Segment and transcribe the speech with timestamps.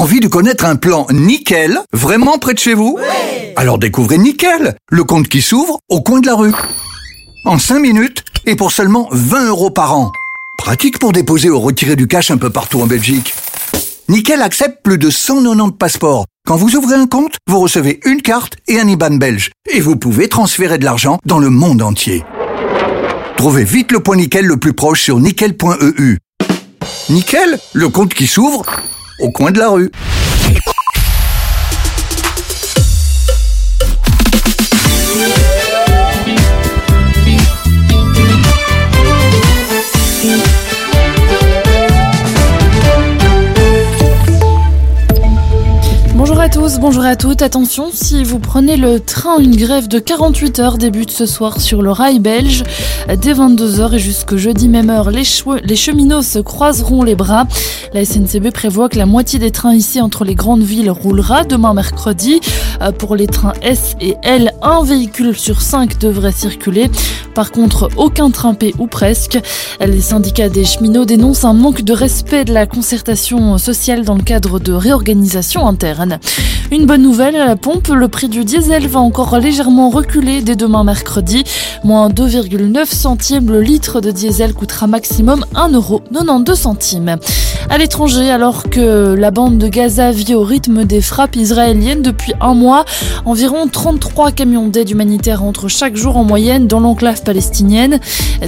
[0.00, 2.98] Envie de connaître un plan nickel vraiment près de chez vous?
[3.54, 6.54] Alors découvrez Nickel, le compte qui s'ouvre au coin de la rue.
[7.44, 10.10] En 5 minutes et pour seulement 20 euros par an.
[10.56, 13.34] Pratique pour déposer ou retirer du cash un peu partout en Belgique.
[14.08, 16.24] Nickel accepte plus de 190 passeports.
[16.46, 19.50] Quand vous ouvrez un compte, vous recevez une carte et un IBAN belge.
[19.70, 22.24] Et vous pouvez transférer de l'argent dans le monde entier.
[23.36, 26.16] Trouvez vite le point Nickel le plus proche sur nickel.eu.
[27.10, 28.64] Nickel, le compte qui s'ouvre
[29.20, 29.90] au coin de la rue.
[46.40, 47.42] Bonjour à tous, bonjour à toutes.
[47.42, 51.82] Attention, si vous prenez le train, une grève de 48 heures débute ce soir sur
[51.82, 52.64] le rail belge.
[53.08, 55.24] Dès 22h et jusqu'au jeudi même heure, les,
[55.62, 57.44] les cheminots se croiseront les bras.
[57.92, 61.74] La SNCB prévoit que la moitié des trains ici entre les grandes villes roulera demain
[61.74, 62.40] mercredi.
[62.80, 66.90] Euh, pour les trains S et L, un véhicule sur cinq devrait circuler.
[67.34, 69.38] Par contre, aucun train P ou presque.
[69.80, 74.22] Les syndicats des cheminots dénoncent un manque de respect de la concertation sociale dans le
[74.22, 76.18] cadre de réorganisation interne.
[76.72, 80.54] Une bonne nouvelle à la pompe, le prix du diesel va encore légèrement reculer dès
[80.54, 81.42] demain mercredi.
[81.82, 87.16] Moins 2,9 centimes le litre de diesel coûtera maximum 1,92 centimes.
[87.68, 92.34] À l'étranger, alors que la bande de Gaza vit au rythme des frappes israéliennes depuis
[92.40, 92.84] un mois,
[93.24, 97.98] environ 33 camions d'aide humanitaire entrent chaque jour en moyenne dans l'enclave palestinienne.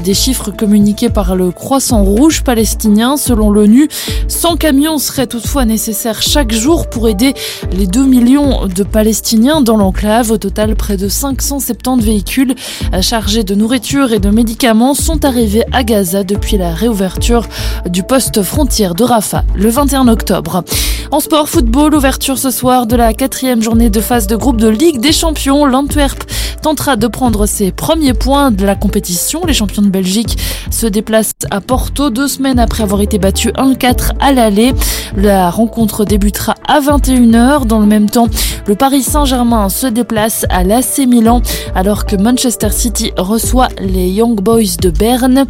[0.05, 3.17] Des chiffres communiqués par le Croissant Rouge palestinien.
[3.17, 3.89] Selon l'ONU,
[4.29, 7.35] 100 camions seraient toutefois nécessaires chaque jour pour aider
[7.71, 10.31] les 2 millions de Palestiniens dans l'enclave.
[10.31, 12.55] Au total, près de 570 véhicules
[13.01, 17.47] chargés de nourriture et de médicaments sont arrivés à Gaza depuis la réouverture
[17.87, 20.65] du poste frontière de Rafah le 21 octobre.
[21.11, 24.69] En sport football, ouverture ce soir de la quatrième journée de phase de groupe de
[24.69, 25.67] Ligue des Champions.
[25.67, 26.25] L'Antwerp
[26.63, 29.45] tentera de prendre ses premiers points de la compétition.
[29.45, 30.39] Les champions de Belgique
[30.71, 34.73] se déplacent à Porto deux semaines après avoir été battus 1-4 à l'aller.
[35.17, 37.52] La rencontre débutera à 21h.
[37.61, 38.29] Dans le même temps,
[38.67, 41.43] le Paris Saint-Germain se déplace à l'AC Milan
[41.75, 45.45] alors que Manchester City reçoit les Young Boys de Berne.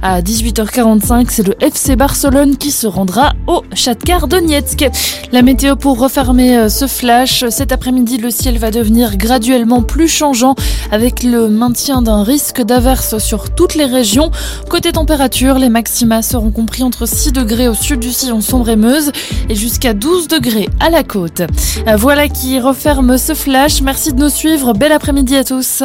[0.00, 4.88] À 18h45, c'est le FC Barcelone qui se rendra au Shakhtar Donetsk.
[5.32, 7.44] La météo pour refermer euh, ce flash.
[7.48, 10.54] Cet après-midi, le ciel va devenir graduellement plus changeant
[10.92, 14.30] avec le maintien d'un risque d'averse sur toutes les régions.
[14.70, 18.76] Côté température, les maxima seront compris entre 6 degrés au sud du sillon sombre et
[18.76, 19.10] Meuse
[19.48, 21.42] et jusqu'à 12 degrés à la côte.
[21.86, 23.80] Euh, voilà qui referme ce flash.
[23.82, 24.72] Merci de nous suivre.
[24.72, 25.82] Bel après-midi à tous.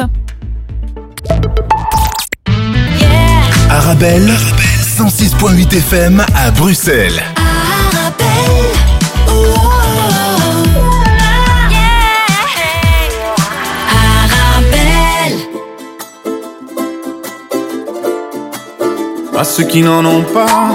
[3.70, 4.30] Arabelle,
[4.98, 7.22] 106.8 FM à Bruxelles.
[19.36, 20.74] À ceux qui n'en ont pas,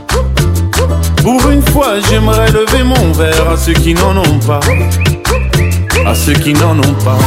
[1.21, 4.59] Pour une fois, j'aimerais lever mon verre à ceux qui n'en ont pas.
[6.05, 7.17] À ceux qui n'en ont pas.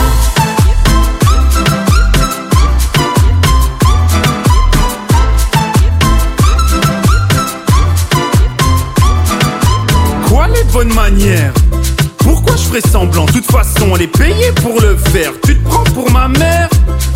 [10.29, 11.53] Quoi les bonnes manières?
[12.19, 13.27] Pourquoi je ferais semblant?
[13.27, 15.31] De toute façon, elle est payée pour le faire.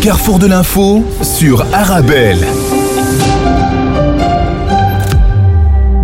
[0.00, 2.38] Carrefour de l'info sur Arabelle.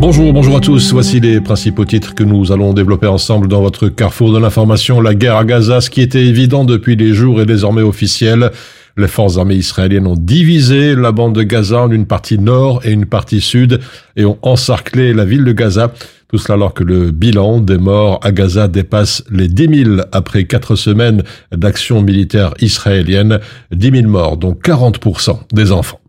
[0.01, 0.93] Bonjour, bonjour à tous.
[0.93, 5.01] Voici les principaux titres que nous allons développer ensemble dans votre carrefour de l'information.
[5.01, 8.51] La guerre à Gaza, ce qui était évident depuis les jours est désormais officiel.
[8.97, 12.91] Les forces armées israéliennes ont divisé la bande de Gaza en une partie nord et
[12.91, 13.81] une partie sud
[14.17, 15.93] et ont encerclé la ville de Gaza.
[16.35, 20.47] Tout cela alors que le bilan des morts à Gaza dépasse les 10 000 après
[20.47, 21.23] quatre semaines
[21.53, 23.39] d'action militaire israélienne.
[23.71, 26.01] 10 000 morts, dont 40% des enfants.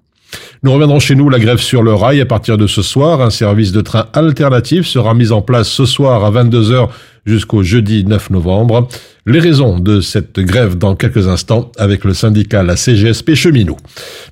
[0.64, 2.22] Nous reviendrons chez nous, la grève sur le rail.
[2.22, 5.86] À partir de ce soir, un service de train alternatif sera mis en place ce
[5.86, 6.90] soir à 22h
[7.26, 8.88] jusqu'au jeudi 9 novembre.
[9.26, 13.78] Les raisons de cette grève dans quelques instants avec le syndicat la CGSP Cheminot.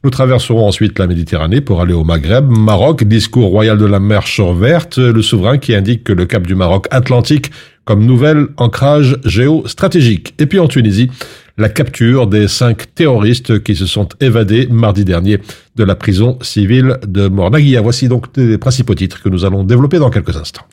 [0.04, 4.24] Nous traverserons ensuite la Méditerranée pour aller au Maghreb, Maroc, discours royal de la mer
[4.56, 7.52] verte, le souverain qui indique que le cap du Maroc Atlantique
[7.86, 10.36] comme nouvel ancrage géostratégique.
[10.40, 11.10] Et puis en Tunisie,
[11.58, 15.40] la capture des cinq terroristes qui se sont évadés mardi dernier
[15.76, 17.82] de la prison civile de Mornaguia.
[17.82, 20.66] Voici donc les principaux titres que nous allons développer dans quelques instants.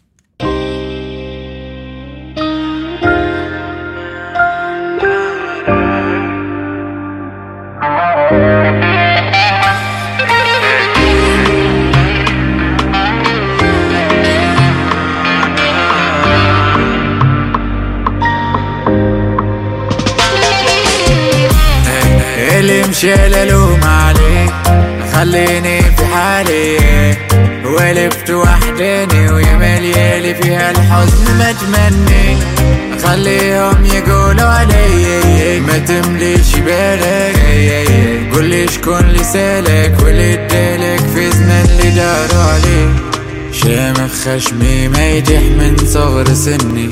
[23.00, 24.62] مشي الوم عليه.
[25.12, 26.79] خليني في حالي.
[27.64, 32.37] ولفت وحداني ويا مليالي فيها الحزن ما تمني
[33.05, 35.61] خليهم يقولوا علي.
[35.61, 38.31] ما تمليش بالك.
[38.35, 42.88] قول لي شكون اللي سألك واللي ادالك في زمن اللي داروا عليه.
[43.52, 46.91] شامخ خشمي ما يجح من صغر سني.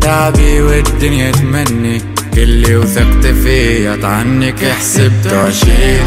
[0.00, 2.02] تعبي والدنيا تمني.
[2.34, 6.02] كلي وثقت فيه عنك حسبته عشير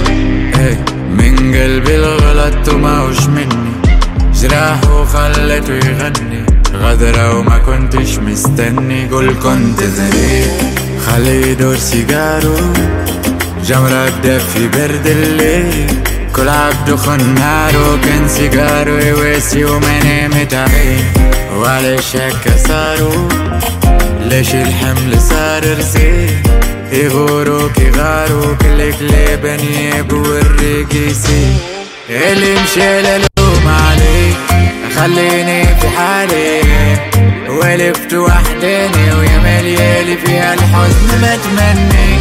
[0.59, 3.71] إيه من قلبي الغلط وماهوش مني.
[4.33, 6.45] جراح وخلته يغني.
[6.73, 9.09] غدرة وما كنتش مستني.
[9.09, 10.47] قول كنت زرير
[11.05, 12.55] خلي يدور سيجارو
[13.65, 15.87] جمرة تدفي برد الليل.
[16.35, 21.05] كل عبد خنارو كان سيجارو يواسي وما نامت عين
[21.57, 23.29] وعلى شك صاروا
[24.29, 26.43] ليش الحمل صار رزين؟
[26.91, 31.53] يغوروك يغاروك الكلاب انياب والرقيسي
[32.09, 34.33] اللي مشى للوم عليه
[34.95, 36.61] خليني في حالي.
[37.49, 42.19] ولفت وحداني ويا مليالي فيها الحزن ما تمني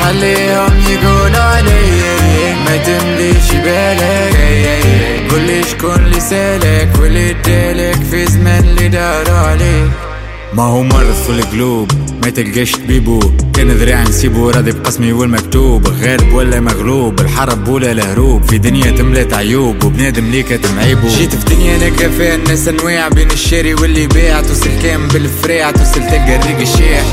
[0.00, 5.30] خليهم يقولوا علي ما تمليش بالك.
[5.30, 9.90] قول لي شكون اللي سالك واللي ادالك في زمن اللي داروا عليك.
[10.54, 10.84] ما هو
[11.26, 11.90] في القلوب
[12.24, 13.20] ما تلقاش طبيبو
[13.54, 18.44] كان ذراع نسيبو راضي بقسمي والمكتوب غالب ولا مغلوب الحرب ولا الهروب.
[18.44, 21.08] في دنيا تملات عيوب وبنادم ليك تمعيبو.
[21.08, 23.08] جيت في دنيا نكفى الناس أنواع.
[23.08, 27.04] بين الشاري واللي باع توصل كام بالفراع توصل تلقى الريق الشيح.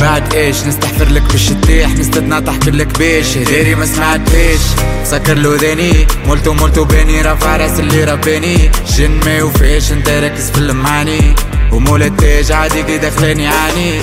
[0.00, 1.90] بعد إيش؟ نستحفر لك باش تطيح.
[1.90, 3.36] نستدنا تحكي لك بيش.
[3.36, 4.60] هداري ما سمعتهاش.
[5.04, 6.06] سكر له ذاني.
[6.26, 7.22] مولتو مولتو باني.
[7.22, 8.70] رافع راس اللي رباني.
[8.96, 11.34] جن ما يوفيش انت ركز في المعاني.
[11.74, 14.00] ومولتاج عادي كي دخلاني عاني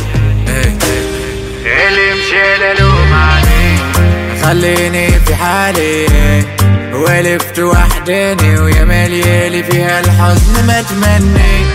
[1.66, 3.78] اللي مشي للوم عليه
[4.44, 6.06] خليني في حالي.
[6.94, 11.66] ولفت وحداني ويا مليالي فيها الحزن ما تمني.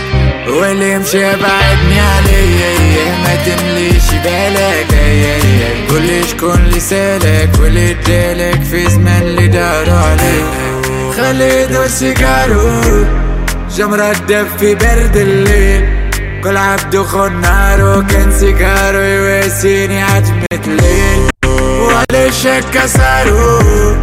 [0.57, 4.87] واللي يمشي بعدني عليه ما تمليش بالك
[5.89, 10.45] قولي شكون اللي سالك واللي ادالك في زمان اللي داروا عليك.
[11.17, 13.05] خلي يدور سيجارو.
[13.75, 14.13] جمرة
[14.59, 15.97] في برد الليل.
[16.43, 23.95] كل عبد خنارو كان سيجارو يواسيني عتمة ليل وليش كسروا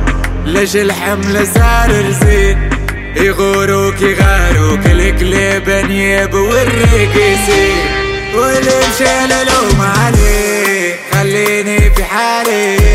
[0.45, 2.71] ليش الحمل صار رزين
[3.17, 7.85] يغوروك يغاروك الكلاب نياب والريق يسير.
[8.35, 12.94] واللي مشى لوم عليه خليني في حالي.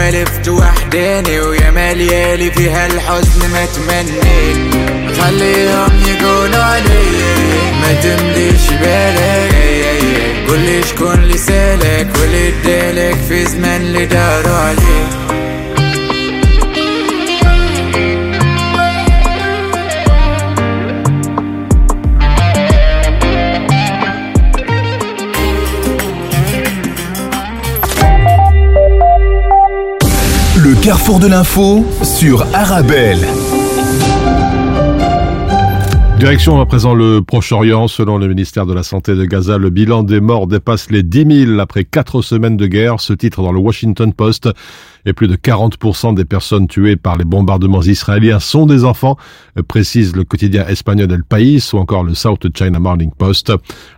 [0.00, 4.74] ولفت وحداني ويا مليالي فيها الحزن ما تمنيت
[5.20, 7.10] خليهم يقولوا علي
[7.80, 10.48] ما تمليش بالك.
[10.48, 15.19] قولي شكون اللي سالك واللي ادالك في زمان اللي داروا عليه.
[30.82, 33.18] Carrefour de l'info sur Arabelle.
[36.18, 37.86] Direction à présent le Proche-Orient.
[37.88, 41.46] Selon le ministère de la Santé de Gaza, le bilan des morts dépasse les 10
[41.46, 43.00] 000 après quatre semaines de guerre.
[43.00, 44.48] Ce titre dans le Washington Post
[45.06, 49.16] et plus de 40% des personnes tuées par les bombardements israéliens sont des enfants,
[49.68, 53.52] précise le quotidien espagnol El País ou encore le South China Morning Post.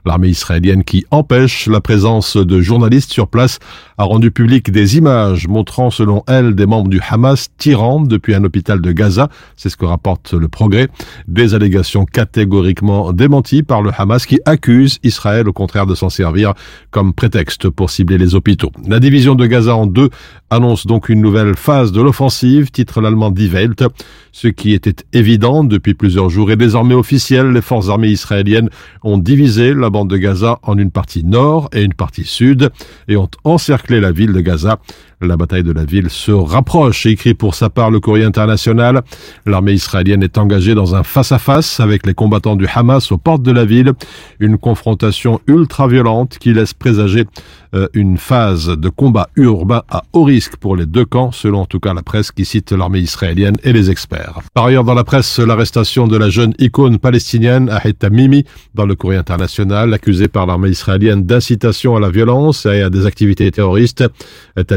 [0.05, 3.59] L'armée israélienne qui empêche la présence de journalistes sur place
[3.99, 8.45] a rendu public des images montrant selon elle des membres du Hamas tirant depuis un
[8.45, 10.89] hôpital de Gaza, c'est ce que rapporte le progrès,
[11.29, 16.55] des allégations catégoriquement démenties par le Hamas qui accuse Israël au contraire de s'en servir
[16.91, 18.73] comme prétexte pour cibler les hôpitaux.
[18.87, 20.11] La division de Gaza en deux
[20.53, 23.85] annonce donc une nouvelle phase de l'offensive, titre l'allemand Die Welt.
[24.33, 27.53] Ce qui était évident depuis plusieurs jours est désormais officiel.
[27.53, 28.69] Les forces armées israéliennes
[29.03, 32.71] ont divisé la bande de Gaza en une partie nord et une partie sud
[33.09, 34.79] et ont encerclé la ville de Gaza.
[35.23, 39.03] La bataille de la ville se rapproche, écrit pour sa part le courrier international.
[39.47, 43.53] L'armée israélienne est engagée dans un face-à-face avec les combattants du Hamas aux portes de
[43.53, 43.93] la ville.
[44.41, 47.27] Une confrontation ultra-violente qui laisse présager
[47.75, 51.67] euh, une phase de combat urbain à haut risque pour les deux camps, selon en
[51.67, 54.41] tout cas la presse qui cite l'armée israélienne et les experts.
[54.55, 58.97] Par ailleurs, dans la presse, l'arrestation de la jeune icône palestinienne Aheta Mimi dans le
[58.97, 64.05] courrier international, accusée par l'armée israélienne d'incitation à la violence et à des activités terroristes.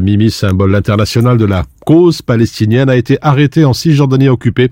[0.02, 4.72] Mimi symbole international de la cause palestinienne, a été arrêté en Cisjordanie occupée.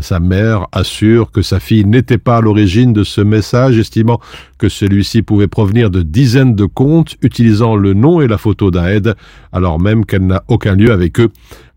[0.00, 4.20] Sa mère assure que sa fille n'était pas à l'origine de ce message, estimant
[4.56, 9.14] que celui-ci pouvait provenir de dizaines de comptes utilisant le nom et la photo d'Aed,
[9.52, 11.28] alors même qu'elle n'a aucun lieu avec eux.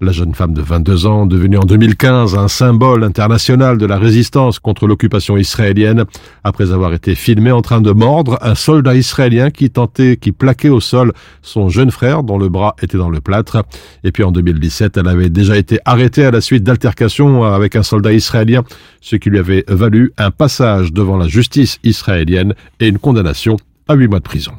[0.01, 4.59] La jeune femme de 22 ans, devenue en 2015 un symbole international de la résistance
[4.59, 6.03] contre l'occupation israélienne,
[6.43, 10.67] après avoir été filmée en train de mordre un soldat israélien qui tentait, qui plaquait
[10.67, 13.63] au sol son jeune frère dont le bras était dans le plâtre.
[14.03, 17.83] Et puis en 2017, elle avait déjà été arrêtée à la suite d'altercations avec un
[17.83, 18.65] soldat israélien,
[18.99, 23.55] ce qui lui avait valu un passage devant la justice israélienne et une condamnation
[23.87, 24.51] à huit mois de prison.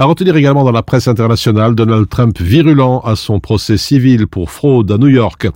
[0.00, 4.48] À retenir également dans la presse internationale, Donald Trump virulent à son procès civil pour
[4.48, 5.48] fraude à New York.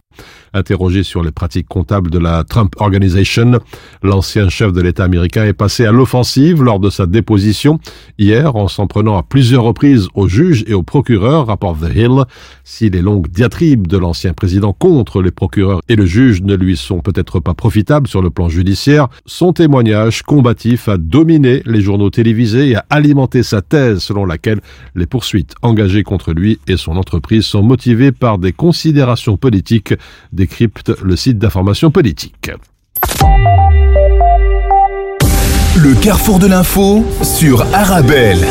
[0.52, 3.60] Interrogé sur les pratiques comptables de la Trump Organization,
[4.02, 7.78] l'ancien chef de l'État américain est passé à l'offensive lors de sa déposition
[8.18, 12.24] hier en s'en prenant à plusieurs reprises aux juges et aux procureurs, rapporte The Hill.
[12.64, 16.76] Si les longues diatribes de l'ancien président contre les procureurs et le juge ne lui
[16.76, 22.10] sont peut-être pas profitables sur le plan judiciaire, son témoignage combatif a dominé les journaux
[22.10, 24.60] télévisés et a alimenté sa thèse selon laquelle
[24.94, 29.94] les poursuites engagées contre lui et son entreprise sont motivées par des considérations politiques
[30.32, 32.50] décrypte le site d'information politique.
[35.76, 38.44] Le carrefour de l'info sur Arabelle.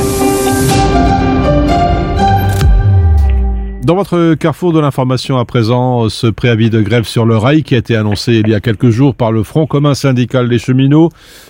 [3.84, 7.74] Dans votre carrefour de l'information à présent, ce préavis de grève sur le rail qui
[7.74, 11.10] a été annoncé il y a quelques jours par le Front commun syndical des cheminots,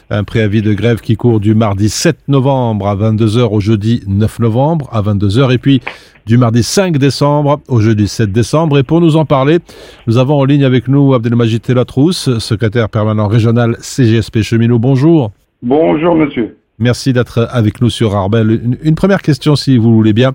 [0.10, 4.40] un préavis de grève qui court du mardi 7 novembre à 22h au jeudi 9
[4.40, 5.82] novembre à 22h et puis
[6.26, 8.78] du mardi 5 décembre au jeudi 7 décembre.
[8.78, 9.60] Et pour nous en parler,
[10.08, 14.80] nous avons en ligne avec nous Abdelmajid Telatrousse, secrétaire permanent régional CGSP Cheminot.
[14.80, 15.32] Bonjour.
[15.62, 16.56] Bonjour monsieur.
[16.80, 18.60] Merci d'être avec nous sur Arbel.
[18.64, 20.34] Une, une première question si vous voulez bien.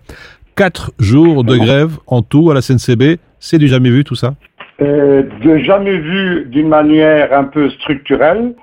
[0.56, 4.36] Quatre jours de grève en tout à la CNCB, c'est du jamais vu tout ça?
[4.80, 8.54] Euh, de jamais vu d'une manière un peu structurelle.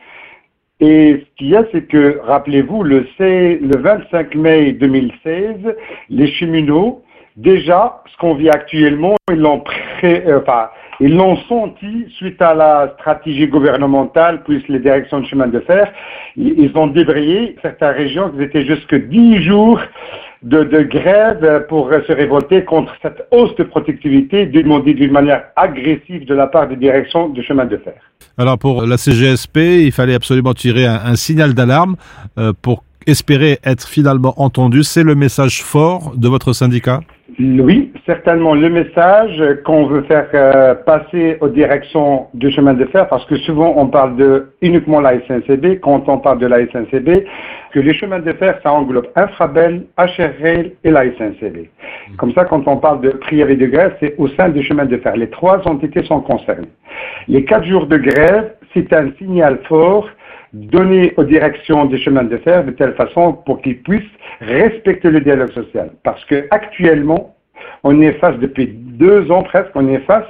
[0.80, 5.76] Et ce qu'il y a, c'est que, rappelez-vous, le, le 25 mai 2016,
[6.10, 7.03] les cheminots
[7.38, 10.40] déjà, ce qu'on vit actuellement, ils l'ont pré- euh,
[11.00, 15.92] ils l'ont senti suite à la stratégie gouvernementale, plus les directions de chemin de fer.
[16.38, 19.80] Ils ont débrayé certaines régions qui étaient jusque 10 jours
[20.44, 26.36] de, grève pour se révolter contre cette hausse de productivité demandée d'une manière agressive de
[26.36, 27.94] la part des directions de chemin de fer.
[28.38, 31.96] Alors pour la CGSP, il fallait absolument tirer un, un signal d'alarme
[32.38, 34.84] euh, pour espérer être finalement entendu.
[34.84, 37.02] C'est le message fort de votre syndicat?
[37.40, 43.08] Oui, certainement le message qu'on veut faire euh, passer aux directions de chemin de fer,
[43.08, 47.26] parce que souvent on parle de uniquement la SNCB, quand on parle de la SNCB,
[47.74, 50.46] que les chemins de fer, ça englobe Infrabel, HR
[50.84, 51.70] et la SNCB.
[52.18, 54.98] Comme ça, quand on parle de prière de grève, c'est au sein des chemins de
[54.98, 55.16] fer.
[55.16, 56.70] Les trois entités sont concernées.
[57.28, 60.08] Les quatre jours de grève, c'est un signal fort
[60.54, 64.04] donné aux directions des chemins de fer de telle façon pour qu'ils puissent
[64.40, 65.92] respecter le dialogue social.
[66.04, 67.36] Parce que actuellement,
[67.84, 70.28] on est face, depuis deux ans presque, on est face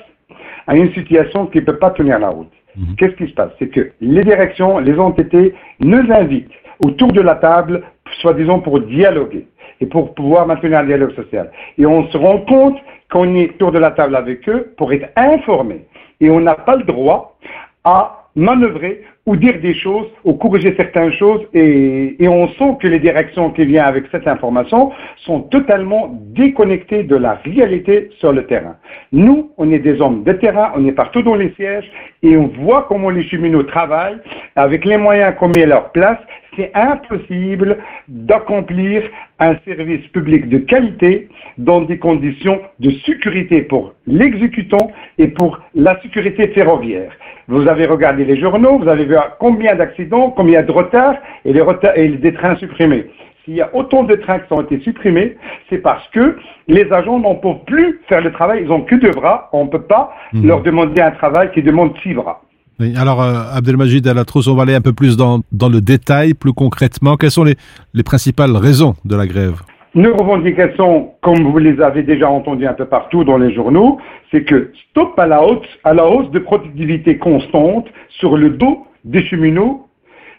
[0.67, 2.51] à une situation qui ne peut pas tenir la route.
[2.97, 3.51] Qu'est-ce qui se passe?
[3.59, 6.51] C'est que les directions, les entités nous invitent
[6.83, 7.83] autour de la table,
[8.21, 9.47] soi-disant pour dialoguer
[9.79, 11.51] et pour pouvoir maintenir un dialogue social.
[11.77, 12.77] Et on se rend compte
[13.11, 15.85] qu'on est autour de la table avec eux pour être informés.
[16.19, 17.37] Et on n'a pas le droit
[17.83, 22.87] à manœuvrer ou dire des choses ou corriger certaines choses et, et on sent que
[22.87, 24.91] les directions qui viennent avec cette information
[25.25, 28.75] sont totalement déconnectées de la réalité sur le terrain.
[29.13, 31.89] Nous, on est des hommes de terrain, on est partout dans les sièges
[32.21, 34.19] et on voit comment les cheminots travaillent
[34.55, 36.19] avec les moyens qu'on met à leur place.
[36.55, 37.77] C'est impossible
[38.07, 39.03] d'accomplir
[39.39, 45.99] un service public de qualité dans des conditions de sécurité pour l'exécutant et pour la
[46.01, 47.11] sécurité ferroviaire.
[47.47, 51.61] Vous avez regardé les journaux, vous avez vu combien d'accidents, combien de retards et, les
[51.61, 53.05] retards et des trains supprimés.
[53.43, 55.35] S'il y a autant de trains qui ont été supprimés,
[55.69, 56.37] c'est parce que
[56.69, 58.61] les agents n'en peuvent plus faire le travail.
[58.63, 59.49] Ils ont que deux bras.
[59.51, 60.47] On ne peut pas Mhm.
[60.47, 62.41] leur demander un travail qui demande six bras.
[62.79, 66.33] Oui, Alors euh, Abdelmajid Alatros, on va aller un peu plus dans, dans le détail,
[66.33, 67.17] plus concrètement.
[67.17, 67.55] Quelles sont les,
[67.93, 69.61] les principales raisons de la grève?
[69.95, 73.99] Nos revendications, comme vous les avez déjà entendues un peu partout dans les journaux,
[74.31, 78.87] c'est que stop à la hausse, à la hausse de productivité constante sur le dos
[79.03, 79.87] des cheminots.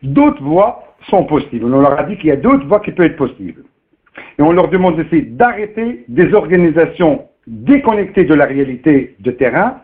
[0.02, 1.72] D'autres voies sont possibles.
[1.72, 3.62] On leur a dit qu'il y a d'autres voies qui peuvent être possibles.
[4.40, 9.82] Et on leur demande aussi d'arrêter des organisations déconnectées de la réalité de terrain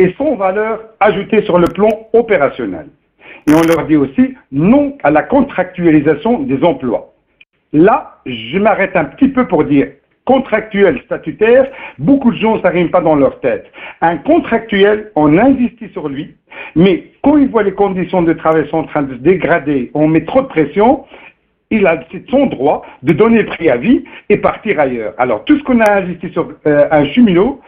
[0.00, 2.88] et sans valeur ajoutée sur le plan opérationnel.
[3.46, 7.13] Et on leur dit aussi non à la contractualisation des emplois.
[7.74, 9.88] Là, je m'arrête un petit peu pour dire
[10.24, 11.66] contractuel statutaire,
[11.98, 13.66] beaucoup de gens, ça rime pas dans leur tête.
[14.00, 16.34] Un contractuel, on investit sur lui,
[16.76, 20.06] mais quand il voit les conditions de travail sont en train de se dégrader, on
[20.06, 21.04] met trop de pression,
[21.70, 25.12] il a son droit de donner préavis et partir ailleurs.
[25.18, 27.60] Alors tout ce qu'on a investi sur euh, un cheminot,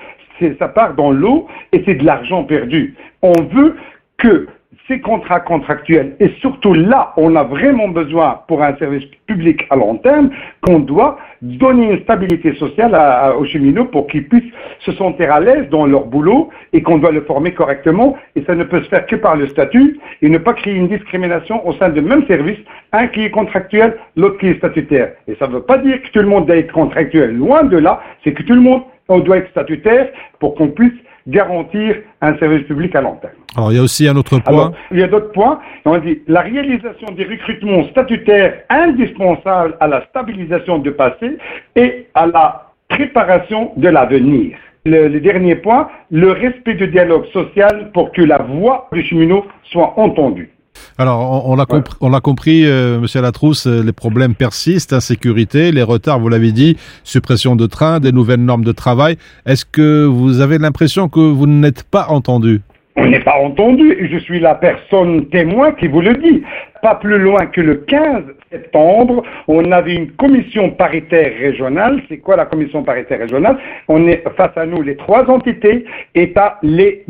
[0.59, 2.95] ça part dans l'eau et c'est de l'argent perdu.
[3.23, 3.77] On veut
[4.19, 4.47] que
[4.89, 9.77] ces contrats contractuels, et surtout là, on a vraiment besoin pour un service public à
[9.77, 12.97] long terme, qu'on doit donner une stabilité sociale
[13.37, 17.11] aux cheminots pour qu'ils puissent se sentir à l'aise dans leur boulot et qu'on doit
[17.11, 18.17] le former correctement.
[18.37, 20.89] Et ça ne peut se faire que par le statut et ne pas créer une
[20.89, 22.59] discrimination au sein du même service,
[22.93, 25.13] un qui est contractuel, l'autre qui est statutaire.
[25.27, 27.37] Et ça ne veut pas dire que tout le monde doit être contractuel.
[27.37, 30.09] Loin de là, c'est que tout le monde on doit être statutaire
[30.41, 30.93] pour qu'on puisse
[31.27, 33.35] garantir un service public à long terme.
[33.57, 34.53] Alors il y a aussi un autre point.
[34.53, 35.61] Alors, il y a d'autres points.
[35.85, 41.39] On dit la réalisation des recrutements statutaires indispensables à la stabilisation du passé
[41.75, 44.57] et à la préparation de l'avenir.
[44.85, 49.45] Le, le dernier point, le respect du dialogue social pour que la voix du cheminot
[49.65, 50.51] soit entendue.
[50.99, 56.29] Alors, on, l'a compris euh, Monsieur Latrousse, euh, les problèmes persistent, insécurité, les retards, vous
[56.29, 59.17] l'avez dit, suppression de trains, des nouvelles normes de travail.
[59.45, 62.63] Est-ce que vous avez l'impression que vous n'êtes pas entendu?
[62.97, 63.93] On n'est pas entendu.
[63.93, 66.43] et Je suis la personne témoin qui vous le dit.
[66.87, 68.23] Pas plus loin que le 15
[68.53, 72.01] septembre, on avait une commission paritaire régionale.
[72.09, 73.59] C'est quoi la commission paritaire régionale?
[73.89, 77.03] On est face à nous les trois entités et pas les,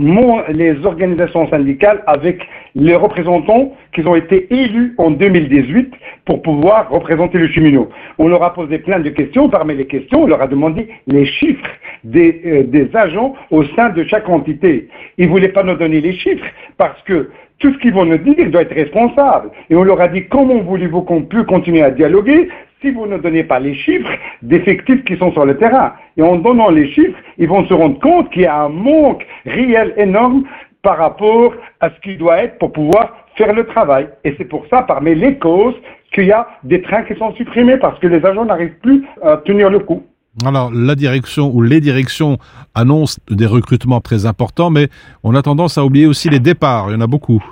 [0.49, 2.41] les organisations syndicales avec
[2.75, 5.93] les représentants qui ont été élus en 2018
[6.25, 7.91] pour pouvoir représenter le cheminot.
[8.17, 9.51] On leur a posé plein de questions.
[9.51, 11.69] Parmi les questions, on leur a demandé les chiffres
[12.03, 14.89] des, euh, des agents au sein de chaque entité.
[15.19, 16.47] Ils ne voulaient pas nous donner les chiffres
[16.79, 19.51] parce que tout ce qu'ils vont nous dire doit être responsable.
[19.71, 22.49] Et on leur a dit comment voulez-vous qu'on puisse continuer à dialoguer
[22.81, 25.95] si vous ne donnez pas les chiffres d'effectifs qui sont sur le terrain?
[26.17, 29.27] Et en donnant les chiffres, ils vont se rendre compte qu'il y a un manque
[29.47, 30.45] réel énorme
[30.83, 34.09] par rapport à ce qui doit être pour pouvoir faire le travail.
[34.25, 35.75] Et c'est pour ça, parmi les causes,
[36.13, 39.39] qu'il y a des trains qui sont supprimés parce que les agents n'arrivent plus à
[39.39, 40.05] tenir le coup.
[40.45, 42.37] Alors, la direction ou les directions
[42.75, 44.89] annoncent des recrutements très importants, mais
[45.25, 46.87] on a tendance à oublier aussi les départs.
[46.89, 47.43] Il y en a beaucoup.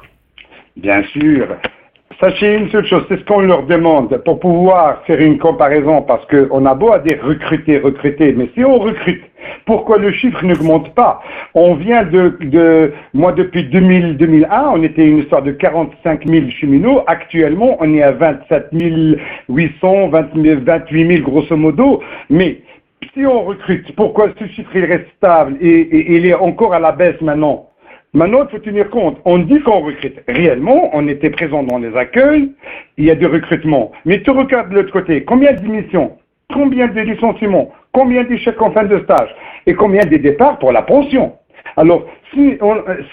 [0.77, 1.47] Bien sûr.
[2.21, 6.25] Sachez une seule chose, c'est ce qu'on leur demande pour pouvoir faire une comparaison, parce
[6.27, 9.23] qu'on a beau à dire recruter, recruter, mais si on recrute,
[9.67, 11.21] pourquoi le chiffre n'augmente pas?
[11.55, 17.03] On vient de, moi depuis 2000, 2001, on était une histoire de 45 000 cheminots.
[17.07, 18.69] Actuellement, on est à 27
[19.49, 22.03] 800, 28 000 grosso modo.
[22.31, 22.61] Mais
[23.15, 26.93] si on recrute, pourquoi ce chiffre il reste stable et, il est encore à la
[26.93, 27.71] baisse maintenant?
[28.13, 29.19] Maintenant, il faut tenir compte.
[29.25, 30.21] On dit qu'on recrute.
[30.29, 32.53] Réellement, on était présent dans les accueils,
[32.97, 33.91] il y a du recrutement.
[34.05, 36.19] Mais tu regardes de l'autre côté, combien d'émissions,
[36.53, 39.35] combien de licenciements, combien d'échecs en fin de stage?
[39.67, 41.33] Et combien de départs pour la pension?
[41.77, 42.59] Alors, s'il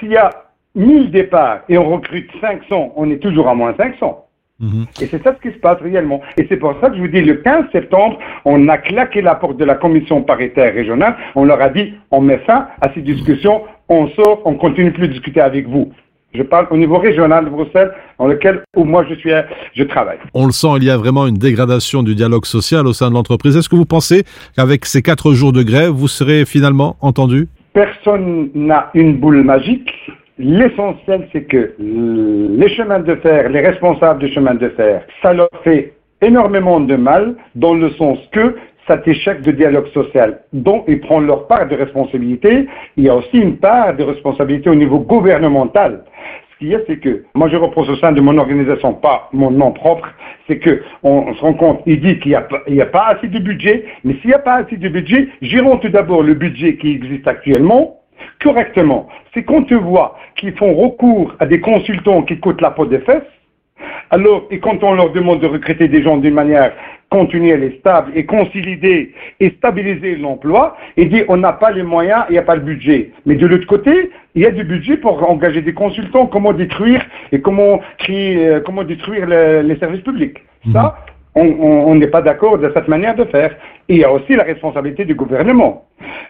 [0.03, 0.29] y a
[0.75, 4.25] 1000 départs et on recrute 500, on est toujours à moins 500.
[4.61, 4.85] Mhm.
[5.01, 6.21] Et c'est ça ce qui se passe réellement.
[6.37, 9.35] Et c'est pour ça que je vous dis, le 15 septembre, on a claqué la
[9.35, 11.15] porte de la commission paritaire régionale.
[11.35, 15.07] On leur a dit, on met fin à ces discussions, on sort, on continue plus
[15.07, 15.91] de discuter avec vous.
[16.33, 19.31] Je parle au niveau régional de Bruxelles, dans lequel où moi je suis,
[19.75, 20.17] je travaille.
[20.33, 23.15] On le sent, il y a vraiment une dégradation du dialogue social au sein de
[23.15, 23.57] l'entreprise.
[23.57, 24.23] Est-ce que vous pensez
[24.55, 27.49] qu'avec ces quatre jours de grève, vous serez finalement entendu?
[27.73, 29.91] Personne n'a une boule magique.
[30.43, 35.49] L'essentiel, c'est que les chemins de fer, les responsables des chemins de fer, ça leur
[35.63, 38.55] fait énormément de mal dans le sens que
[38.87, 43.15] cet échec de dialogue social dont ils prennent leur part de responsabilité, il y a
[43.15, 46.05] aussi une part de responsabilité au niveau gouvernemental.
[46.53, 49.29] Ce qu'il y a, c'est que, moi je reprends au sein de mon organisation, pas
[49.33, 50.09] mon nom propre,
[50.47, 52.47] c'est que on, se rend compte, il dit qu'il n'y a,
[52.83, 55.89] a, pas assez de budget, mais s'il n'y a pas assez de budget, gérons tout
[55.89, 58.00] d'abord le budget qui existe actuellement,
[58.41, 59.07] correctement.
[59.33, 62.99] C'est qu'on te voit qu'ils font recours à des consultants qui coûtent la peau des
[62.99, 63.23] fesses,
[64.09, 66.73] alors, et quand on leur demande de recruter des gens d'une manière
[67.09, 72.23] continuelle et stable et consolider et stabiliser l'emploi, et dit on n'a pas les moyens,
[72.29, 73.11] il n'y a pas le budget.
[73.25, 77.01] Mais de l'autre côté, il y a du budget pour engager des consultants, comment détruire
[77.31, 80.37] et comment créer, euh, comment détruire les services publics.
[80.73, 80.97] Ça,
[81.35, 83.55] on n'est pas d'accord de cette manière de faire.
[83.87, 85.85] Il y a aussi la responsabilité du gouvernement.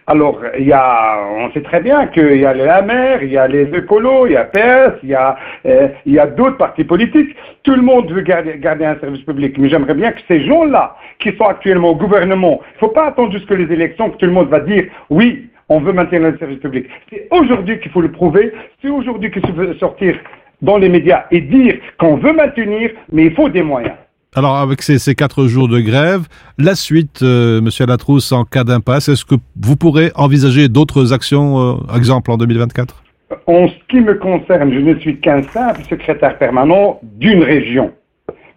[0.07, 3.37] Alors, il y a, on sait très bien qu'il y a la mer, il y
[3.37, 6.57] a les écolos, il y a PS, il y a, euh, il y a d'autres
[6.57, 7.35] partis politiques.
[7.63, 9.57] Tout le monde veut garder, un service public.
[9.57, 13.07] Mais j'aimerais bien que ces gens-là, qui sont actuellement au gouvernement, il ne faut pas
[13.07, 16.37] attendre jusque les élections que tout le monde va dire oui, on veut maintenir le
[16.37, 16.87] service public.
[17.09, 18.51] C'est aujourd'hui qu'il faut le prouver.
[18.81, 20.15] C'est aujourd'hui qu'il faut sortir
[20.61, 23.95] dans les médias et dire qu'on veut maintenir, mais il faut des moyens.
[24.33, 26.21] Alors, avec ces, quatre jours de grève,
[26.57, 31.59] la suite, euh, Monsieur Latrousse, en cas d'impasse, est-ce que vous pourrez envisager d'autres actions,
[31.59, 33.03] euh, exemple en 2024
[33.47, 37.91] En ce qui me concerne, je ne suis qu'un simple secrétaire permanent d'une région,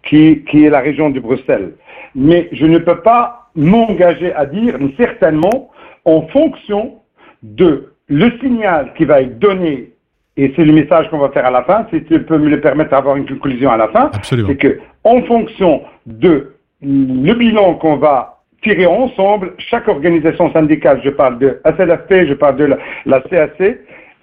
[0.07, 1.73] qui, est la région de Bruxelles.
[2.15, 5.71] Mais je ne peux pas m'engager à dire, certainement,
[6.05, 6.93] en fonction
[7.43, 9.91] de le signal qui va être donné
[10.37, 12.59] et c'est le message qu'on va faire à la fin, si tu peux me le
[12.59, 17.95] permettre d'avoir une conclusion à la fin, c'est que en fonction de le bilan qu'on
[17.95, 23.61] va tirer ensemble, chaque organisation syndicale, je parle de SLFP, je parle de la, CAC,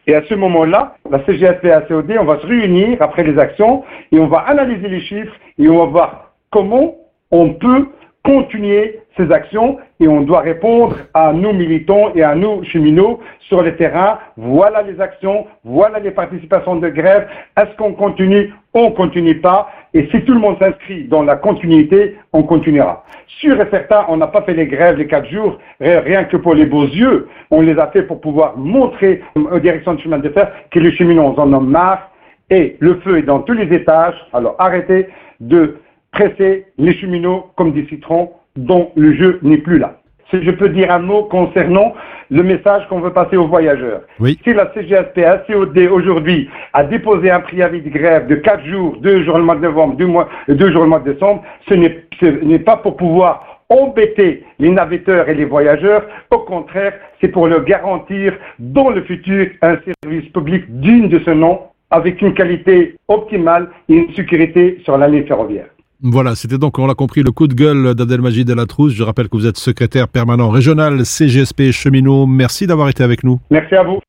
[0.07, 3.85] et à ce moment-là, la CGSP et COD, on va se réunir après les actions
[4.11, 6.97] et on va analyser les chiffres et on va voir comment
[7.31, 7.87] on peut
[8.25, 13.63] continuer ces actions et on doit répondre à nos militants et à nos cheminots sur
[13.63, 14.19] le terrain.
[14.37, 17.29] Voilà les actions, voilà les participations de grève.
[17.57, 19.71] Est-ce qu'on continue On continue pas?
[19.95, 23.05] Et si tout le monde s'inscrit dans la continuité, on continuera.
[23.41, 26.55] Sûr et certain, on n'a pas fait les grèves les quatre jours rien que pour
[26.55, 27.29] les beaux yeux.
[27.51, 30.93] On les a fait pour pouvoir montrer aux directions de chemin de fer que les
[30.93, 32.11] cheminots en ont marre
[32.51, 34.17] et le feu est dans tous les étages.
[34.33, 35.09] Alors arrêtez
[35.41, 35.79] de
[36.13, 39.99] presser les cheminots comme des citrons dont le jeu n'est plus là.
[40.31, 41.93] Si je peux dire un mot concernant
[42.31, 44.01] le message qu'on veut passer aux voyageurs.
[44.19, 44.39] Oui.
[44.43, 49.25] Si la CGSP, COD aujourd'hui a déposé un préavis de grève de 4 jours, 2
[49.25, 52.79] jours le mois de novembre, 2, mois, jours le mois de décembre, ce n'est pas
[52.79, 56.07] pour pouvoir embêter les navetteurs et les voyageurs.
[56.31, 61.31] Au contraire, c'est pour leur garantir dans le futur un service public digne de ce
[61.31, 61.61] nom,
[61.91, 65.67] avec une qualité optimale et une sécurité sur la ligne ferroviaire.
[66.03, 68.93] Voilà, c'était donc, on l'a compris, le coup de gueule d'Abdelmajid Delatrousse.
[68.93, 72.27] Je rappelle que vous êtes secrétaire permanent régional CGSP Cheminot.
[72.27, 73.39] Merci d'avoir été avec nous.
[73.51, 74.01] Merci à vous.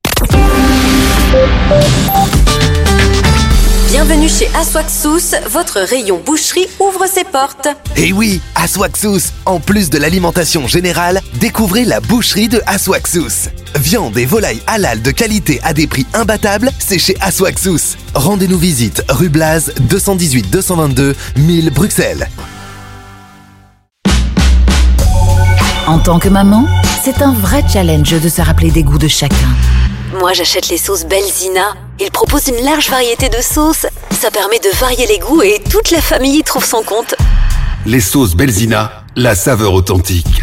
[3.96, 7.68] Bienvenue chez Aswaxous, votre rayon boucherie ouvre ses portes.
[7.96, 13.50] Et eh oui, Aswaxous, en plus de l'alimentation générale, découvrez la boucherie de Aswaxous.
[13.76, 17.94] Viande et volaille halal de qualité à des prix imbattables, c'est chez Aswaxous.
[18.16, 22.28] Rendez-nous visite rue Blaz 218 222 1000 Bruxelles.
[25.86, 26.66] En tant que maman,
[27.04, 29.54] c'est un vrai challenge de se rappeler des goûts de chacun.
[30.18, 31.74] Moi, j'achète les sauces Belzina.
[32.00, 33.86] Ils proposent une large variété de sauces.
[34.10, 37.14] Ça permet de varier les goûts et toute la famille y trouve son compte.
[37.86, 40.42] Les sauces Belzina, la saveur authentique.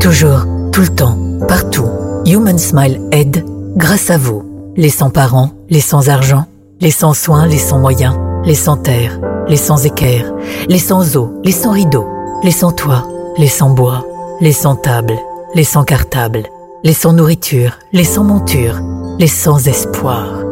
[0.00, 1.88] Toujours, tout le temps, partout.
[2.26, 3.44] Human Smile aide
[3.76, 4.72] grâce à vous.
[4.76, 6.46] Les sans parents, les sans argent,
[6.80, 10.32] les sans soins, les sans moyens, les sans terre, les sans équerre,
[10.68, 12.08] les sans eau, les sans rideaux,
[12.42, 14.04] les sans toit, les sans bois,
[14.40, 15.18] les sans table,
[15.54, 16.44] les sans cartable,
[16.84, 18.80] les sans nourriture, les sans monture,
[19.18, 20.42] les sans espoir,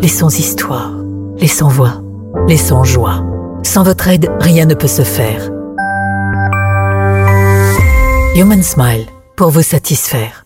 [0.00, 0.92] les sans histoire,
[1.38, 2.02] les sans voix,
[2.48, 3.24] les sans joie.
[3.62, 5.50] Sans votre aide, rien ne peut se faire.
[8.34, 10.45] Human Smile, pour vous satisfaire.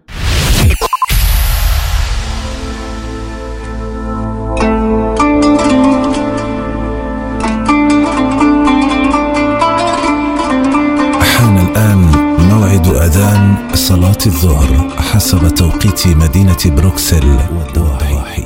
[13.75, 18.43] صلاة الظهر حسب توقيت مدينة بروكسل والضواحي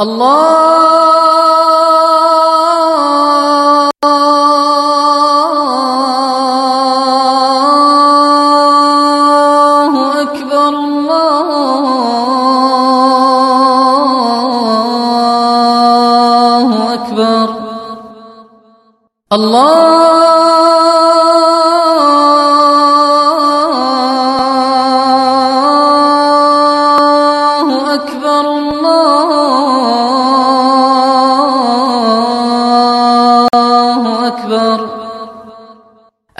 [0.00, 2.09] الله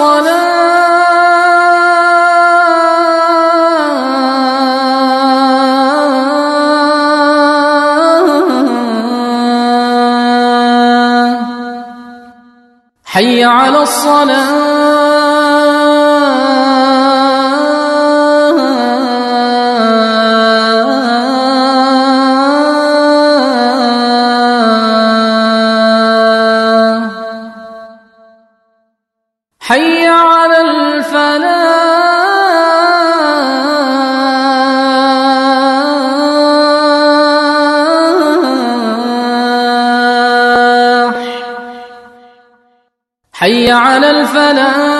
[0.00, 0.50] صلاة
[13.04, 14.69] حي على الصلاة.
[44.24, 44.99] فلن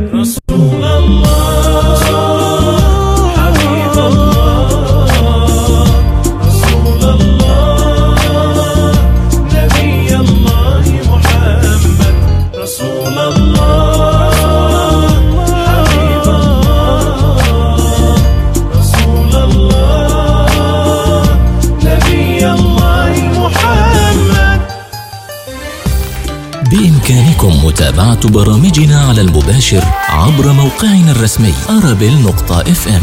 [28.00, 33.02] بإمكانكم متابعة برامجنا على المباشر عبر موقعنا الرسمي أرابيل نقطة اف ام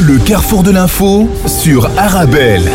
[0.00, 2.70] Le carrefour de l'info sur Arabelle.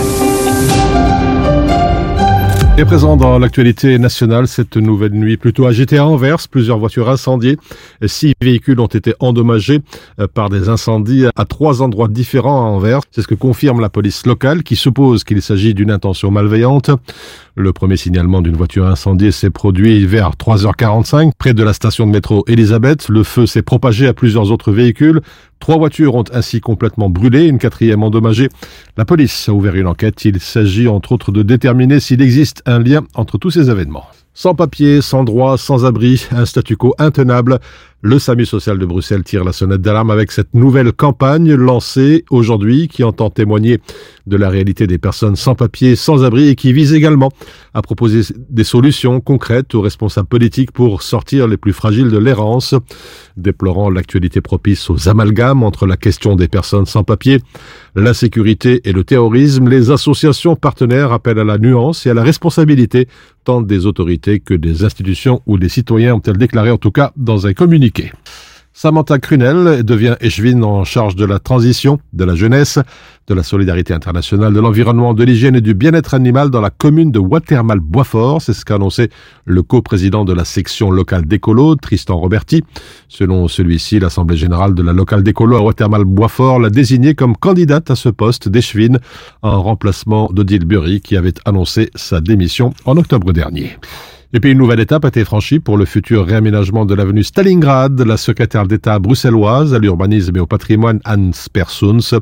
[2.77, 7.57] Et présent dans l'actualité nationale, cette nouvelle nuit plutôt agitée à Anvers, plusieurs voitures incendiées,
[8.08, 9.80] six véhicules ont été endommagés
[10.18, 13.00] euh, par des incendies à trois endroits différents à Anvers.
[13.10, 16.90] C'est ce que confirme la police locale qui suppose qu'il s'agit d'une intention malveillante.
[17.56, 22.12] Le premier signalement d'une voiture incendiée s'est produit vers 3h45 près de la station de
[22.12, 23.08] métro Elisabeth.
[23.08, 25.20] Le feu s'est propagé à plusieurs autres véhicules.
[25.58, 28.48] Trois voitures ont ainsi complètement brûlé, une quatrième endommagée.
[28.96, 30.24] La police a ouvert une enquête.
[30.24, 34.06] Il s'agit entre autres de déterminer s'il existe un lien entre tous ces événements.
[34.32, 37.58] Sans papier, sans droit, sans abri, un statu quo intenable.
[38.02, 42.88] Le SAMU social de Bruxelles tire la sonnette d'alarme avec cette nouvelle campagne lancée aujourd'hui
[42.88, 43.78] qui entend témoigner
[44.26, 47.30] de la réalité des personnes sans papier, sans abri et qui vise également
[47.74, 52.74] à proposer des solutions concrètes aux responsables politiques pour sortir les plus fragiles de l'errance,
[53.36, 57.40] déplorant l'actualité propice aux amalgames entre la question des personnes sans papier,
[57.94, 59.68] l'insécurité et le terrorisme.
[59.68, 63.08] Les associations partenaires appellent à la nuance et à la responsabilité
[63.44, 67.46] tant des autorités que des institutions ou des citoyens, ont-elles déclaré en tout cas dans
[67.46, 67.89] un communiqué.
[68.82, 72.78] Samantha Crunel devient échevine en charge de la transition, de la jeunesse,
[73.26, 77.10] de la solidarité internationale, de l'environnement, de l'hygiène et du bien-être animal dans la commune
[77.10, 78.40] de Watermal-Boisfort.
[78.40, 79.10] C'est ce qu'a annoncé
[79.44, 82.64] le co-président de la section locale d'écolo, Tristan Roberti.
[83.08, 87.96] Selon celui-ci, l'Assemblée générale de la locale d'écolo à Watermal-Boisfort l'a désignée comme candidate à
[87.96, 88.98] ce poste d'échevine
[89.42, 93.76] en remplacement d'Odile Burry qui avait annoncé sa démission en octobre dernier.
[94.32, 98.00] Et puis une nouvelle étape a été franchie pour le futur réaménagement de l'avenue Stalingrad.
[98.00, 102.20] La secrétaire d'État bruxelloise à l'urbanisme et au patrimoine Hans Persons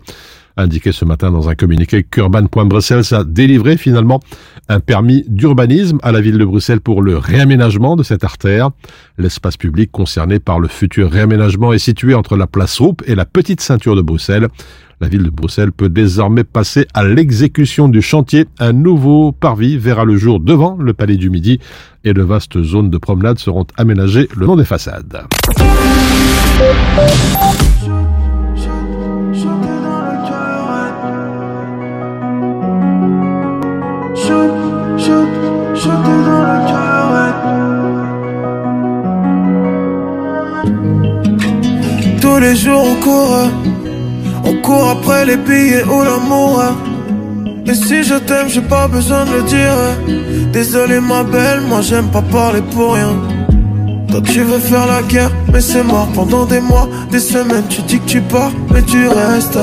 [0.58, 4.20] indiqué ce matin dans un communiqué qu'Urban.Bruxelles a délivré finalement
[4.68, 8.70] un permis d'urbanisme à la ville de Bruxelles pour le réaménagement de cette artère.
[9.16, 13.24] L'espace public concerné par le futur réaménagement est situé entre la place Roupe et la
[13.24, 14.48] petite ceinture de Bruxelles.
[15.00, 18.46] La ville de Bruxelles peut désormais passer à l'exécution du chantier.
[18.58, 21.60] Un nouveau parvis verra le jour devant le Palais du Midi
[22.02, 25.22] et de vastes zones de promenade seront aménagées le long des façades.
[43.06, 46.62] On court après les billets ou l'amour.
[47.66, 50.50] Et si je t'aime, j'ai pas besoin de le dire.
[50.52, 53.14] Désolé ma belle, moi j'aime pas parler pour rien.
[54.10, 57.64] Toi tu veux faire la guerre, mais c'est mort pendant des mois, des semaines.
[57.68, 59.58] Tu dis que tu pars, mais tu restes.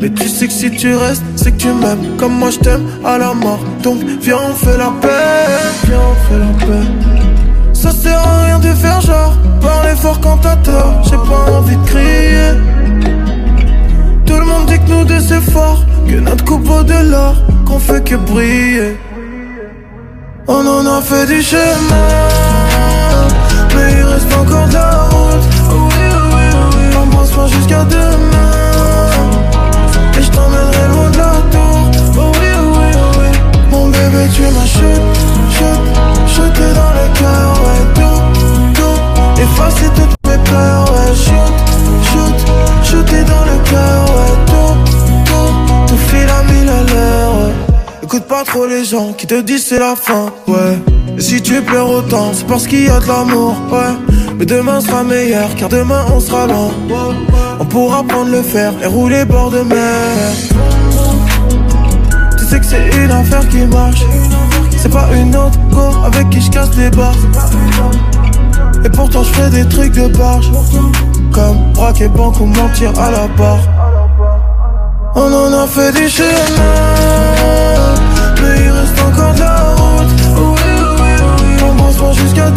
[0.00, 2.86] Mais tu sais que si tu restes, c'est que tu m'aimes comme moi je t'aime
[3.04, 3.60] à la mort.
[3.82, 7.07] Donc viens on fait la paix, viens on fait la paix.
[7.80, 11.00] Ça sert à rien de faire genre, parler fort quand t'as tort.
[11.04, 12.50] J'ai pas envie de crier.
[14.26, 17.36] Tout le monde dit que nous deux c'est fort, que notre coupe vaut de l'or,
[17.64, 18.96] qu'on fait que briller.
[20.48, 22.08] On en a fait du chemin,
[23.76, 25.18] mais il reste encore de la route.
[27.46, 28.52] jusqu'à demain.
[30.18, 31.90] Et je t'emmènerai loin de la tour.
[32.16, 33.28] Oh oui, oui, oui.
[33.70, 35.17] Mon bébé, tu m'as chute, chute,
[37.64, 37.82] ouais.
[37.94, 38.20] Tout,
[38.74, 41.14] tout, effacer toutes mes peurs, ouais.
[41.14, 41.54] Shoot,
[42.08, 42.36] shoot,
[42.84, 44.34] chuté dans le cœur, ouais.
[44.46, 44.74] Tout,
[45.26, 45.52] tout,
[45.88, 47.54] tout file à mille à l'heure, ouais.
[48.02, 50.78] Écoute pas trop les gens qui te disent c'est la fin, ouais.
[51.16, 53.94] Et si tu pleures autant, c'est parce qu'il y a de l'amour, ouais.
[54.38, 56.70] Mais demain sera meilleur, car demain on sera loin.
[57.60, 60.16] On pourra prendre le fer et rouler bord de mer.
[62.38, 64.04] Tu sais que c'est une affaire qui marche.
[64.80, 67.16] C'est pas une autre go avec qui je casse les barres.
[68.84, 70.50] Et pourtant je fais des trucs de barge.
[71.32, 73.58] Comme braquer banque ou mentir à la barre.
[75.16, 76.28] On en a fait du chemin.
[78.40, 80.06] Mais il reste encore de la route.
[80.36, 80.60] Oui,
[81.00, 81.16] oui,
[81.60, 81.98] oui.
[82.00, 82.47] On jusqu'à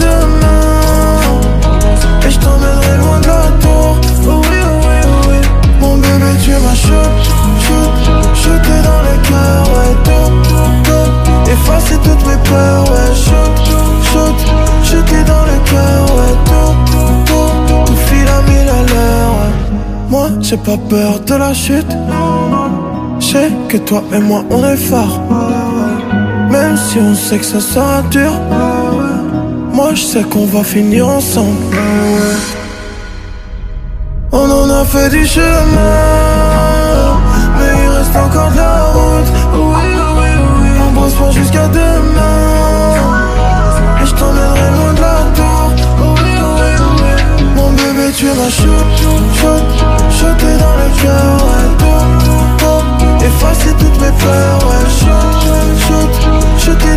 [20.51, 21.93] j'ai pas peur de la chute.
[23.21, 25.21] Je sais que toi et moi, on est forts.
[26.51, 28.33] Même si on sait que ça sera dur.
[29.71, 31.77] Moi, je sais qu'on va finir ensemble.
[34.33, 35.47] On en a fait du chemin.
[37.57, 39.31] Mais il reste encore de la route.
[39.53, 40.69] Oui, oui, oui.
[40.85, 42.30] On bosse pas jusqu'à demain.
[48.49, 48.87] Shoot,
[49.35, 49.63] shoot,
[50.09, 51.31] shooté dans le cœur.
[51.47, 53.25] Ouais.
[53.25, 54.59] Effacer toutes mes peurs.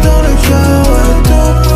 [0.03, 1.74] Dans le cœur.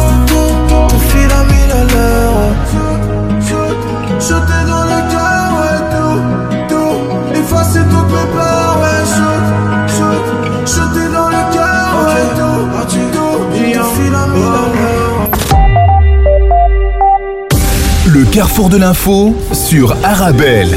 [18.39, 20.69] Carrefour de l'info sur Arabelle.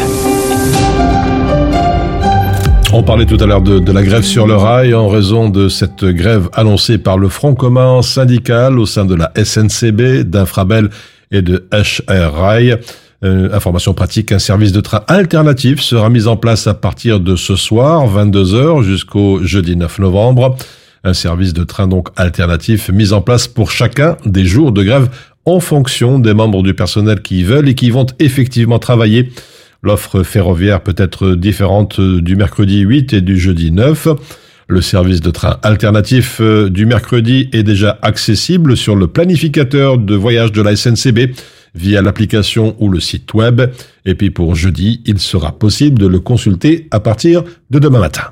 [2.91, 6.03] On parlait tout à l'heure de, la grève sur le rail en raison de cette
[6.03, 10.89] grève annoncée par le Front commun syndical au sein de la SNCB, d'Infrabel
[11.29, 12.79] et de HR Rail.
[13.23, 17.35] Euh, information pratique, un service de train alternatif sera mis en place à partir de
[17.35, 20.57] ce soir, 22h, jusqu'au jeudi 9 novembre.
[21.03, 25.09] Un service de train donc alternatif mis en place pour chacun des jours de grève
[25.45, 29.31] en fonction des membres du personnel qui veulent et qui vont effectivement travailler.
[29.83, 34.09] L'offre ferroviaire peut être différente du mercredi 8 et du jeudi 9.
[34.67, 40.15] Le service de train alternatif euh, du mercredi est déjà accessible sur le planificateur de
[40.15, 41.33] voyage de la SNCB
[41.75, 43.61] via l'application ou le site web.
[44.05, 48.31] Et puis pour jeudi, il sera possible de le consulter à partir de demain matin.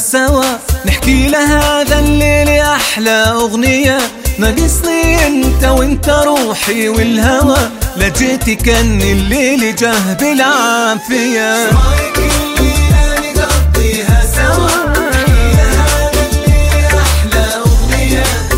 [0.00, 0.44] سوا.
[0.86, 3.98] نحكي لهذا الليل أحلى أغنية.
[4.38, 7.70] ناقصني أنت وأنت روحي والهوى.
[7.96, 11.70] لا جيتي كان الليل جه بالعافية.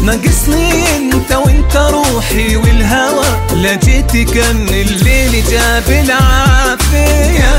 [0.03, 3.27] ناقصني أنت وأنت روحي والهوى.
[3.57, 7.53] لا جيتي كان الليل جه بالعافية.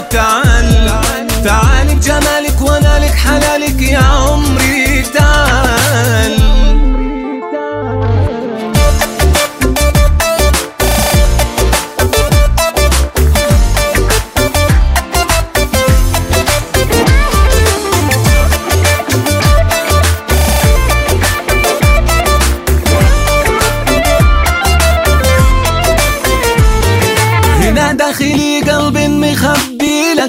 [0.00, 1.00] وتعال
[1.44, 4.59] تعال بجمالك ونالك حلالك يا عمري.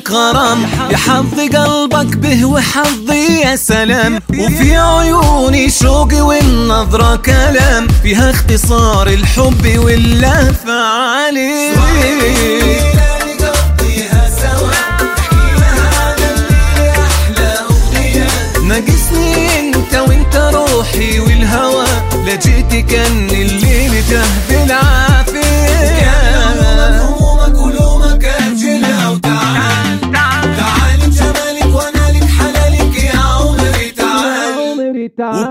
[0.09, 4.19] غرام يا حظ قلبك به وحظي يا سلام.
[4.39, 7.87] وفي عيوني شوقي والنظرة كلام.
[8.03, 11.77] فيها اختصار الحب واللهفة عليك
[18.63, 21.85] ناقصني انت وانت روحي والهوى.
[22.15, 26.10] ولا جيتي كان الليل جهد العافية
[35.21, 35.50] está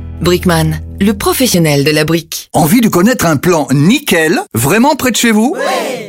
[0.21, 2.49] Brickman, le professionnel de la brique.
[2.53, 5.55] Envie de connaître un plan nickel, vraiment près de chez vous?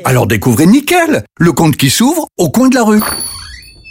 [0.04, 3.00] Alors découvrez Nickel, le compte qui s'ouvre au coin de la rue.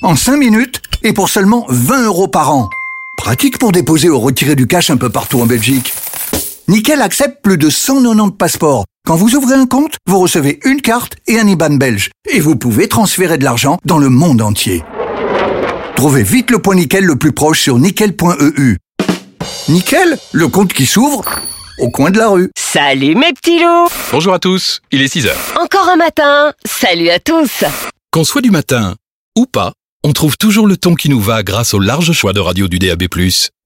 [0.04, 2.70] En 5 minutes et pour seulement 20 euros par an.
[3.18, 5.92] Pratique pour déposer ou retirer du cash un peu partout en Belgique.
[6.68, 8.86] Nickel accepte plus de 190 passeports.
[9.08, 12.12] Quand vous ouvrez un compte, vous recevez une carte et un IBAN belge.
[12.32, 14.84] Et vous pouvez transférer de l'argent dans le monde entier.
[15.96, 18.78] Trouvez vite le point Nickel le plus proche sur nickel.eu.
[19.70, 21.24] Nickel, le compte qui s'ouvre
[21.80, 22.52] au coin de la rue.
[22.58, 25.38] Salut mes petits loups Bonjour à tous, il est 6 heures.
[25.62, 27.64] Encore un matin Salut à tous
[28.12, 28.96] Qu'on soit du matin
[29.38, 29.74] ou pas,
[30.04, 32.80] on trouve toujours le ton qui nous va grâce au large choix de radio du
[32.80, 33.04] DAB+.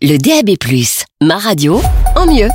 [0.02, 0.56] Le DAB+,
[1.22, 1.82] ma radio,
[2.16, 2.50] en mieux.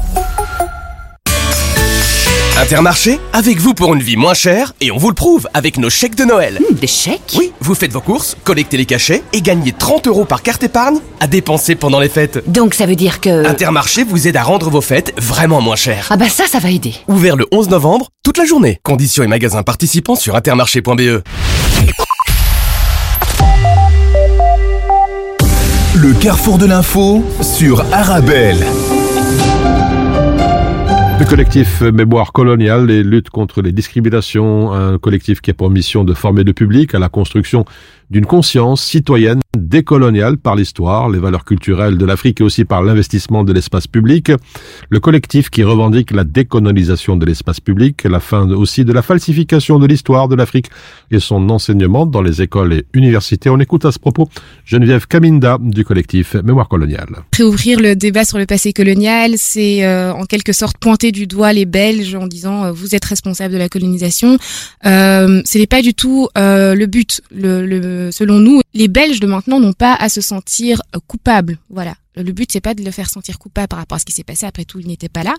[2.61, 5.89] Intermarché, avec vous pour une vie moins chère et on vous le prouve avec nos
[5.89, 6.59] chèques de Noël.
[6.73, 10.43] des chèques Oui, vous faites vos courses, collectez les cachets et gagnez 30 euros par
[10.43, 12.43] carte épargne à dépenser pendant les fêtes.
[12.47, 13.47] Donc ça veut dire que...
[13.47, 16.09] Intermarché vous aide à rendre vos fêtes vraiment moins chères.
[16.11, 16.93] Ah bah ça, ça va aider.
[17.09, 18.79] Ouvert le 11 novembre, toute la journée.
[18.83, 21.23] Conditions et magasins participants sur intermarché.be.
[25.95, 28.65] Le carrefour de l'info sur Arabelle.
[31.21, 36.03] Le collectif Mémoire coloniale et lutte contre les discriminations, un collectif qui a pour mission
[36.03, 37.67] de former le public à la construction
[38.11, 43.45] d'une conscience citoyenne décoloniale par l'histoire, les valeurs culturelles de l'Afrique et aussi par l'investissement
[43.45, 44.33] de l'espace public.
[44.89, 49.79] Le collectif qui revendique la décolonisation de l'espace public, la fin aussi de la falsification
[49.79, 50.67] de l'histoire de l'Afrique
[51.11, 53.49] et son enseignement dans les écoles et universités.
[53.49, 54.29] On écoute à ce propos
[54.65, 57.25] Geneviève Kaminda du collectif Mémoire coloniale.
[57.37, 61.53] Réouvrir le débat sur le passé colonial, c'est euh, en quelque sorte pointer du doigt
[61.53, 64.37] les Belges en disant euh, vous êtes responsables de la colonisation.
[64.85, 67.23] Euh, ce pas du tout euh, le but.
[67.31, 67.65] Le,
[68.11, 71.59] selon nous, les Belges de maintenant n'ont pas à se sentir coupables.
[71.69, 71.95] Voilà.
[72.17, 74.25] Le but, c'est pas de le faire sentir coupable par rapport à ce qui s'est
[74.25, 74.47] passé.
[74.47, 75.35] Après tout, il n'était pas là.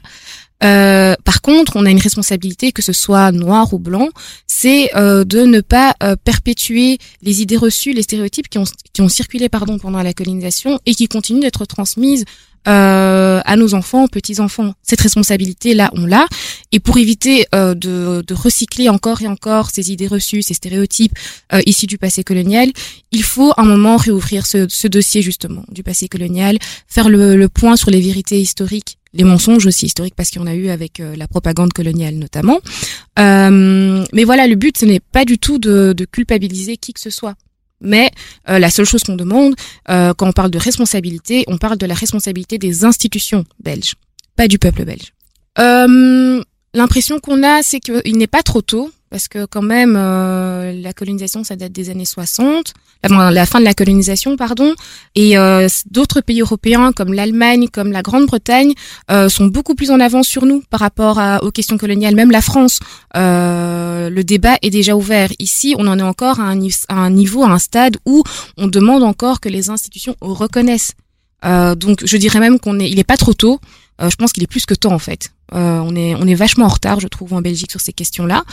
[0.63, 4.09] Euh, par contre, on a une responsabilité, que ce soit noir ou blanc,
[4.47, 9.01] c'est euh, de ne pas euh, perpétuer les idées reçues, les stéréotypes qui ont, qui
[9.01, 12.25] ont circulé pardon, pendant la colonisation et qui continuent d'être transmises
[12.67, 14.73] euh, à nos enfants, petits-enfants.
[14.83, 16.27] Cette responsabilité-là, on l'a.
[16.71, 21.17] Et pour éviter euh, de, de recycler encore et encore ces idées reçues, ces stéréotypes
[21.53, 22.71] euh, issus du passé colonial,
[23.11, 27.49] il faut un moment réouvrir ce, ce dossier justement du passé colonial, faire le, le
[27.49, 30.69] point sur les vérités historiques les mensonges aussi historiques parce qu'il y en a eu
[30.69, 32.59] avec euh, la propagande coloniale notamment.
[33.19, 36.99] Euh, mais voilà, le but ce n'est pas du tout de, de culpabiliser qui que
[37.01, 37.35] ce soit.
[37.81, 38.11] Mais
[38.47, 39.55] euh, la seule chose qu'on demande,
[39.89, 43.95] euh, quand on parle de responsabilité, on parle de la responsabilité des institutions belges,
[44.35, 45.13] pas du peuple belge.
[45.59, 46.41] Euh,
[46.73, 50.93] L'impression qu'on a, c'est qu'il n'est pas trop tôt, parce que quand même, euh, la
[50.93, 52.73] colonisation, ça date des années 60,
[53.05, 54.73] enfin, la fin de la colonisation, pardon,
[55.15, 58.73] et euh, d'autres pays européens comme l'Allemagne, comme la Grande-Bretagne,
[59.11, 62.15] euh, sont beaucoup plus en avance sur nous par rapport à, aux questions coloniales.
[62.15, 62.79] Même la France,
[63.17, 65.29] euh, le débat est déjà ouvert.
[65.39, 68.23] Ici, on en est encore à un, niveau, à un stade où
[68.57, 70.93] on demande encore que les institutions reconnaissent.
[71.43, 73.59] Euh, donc, je dirais même qu'on est, il est pas trop tôt.
[74.01, 75.31] euh, je pense qu'il est plus que temps en fait.
[75.53, 78.45] On est on est vachement en retard, je trouve, en Belgique sur ces questions-là.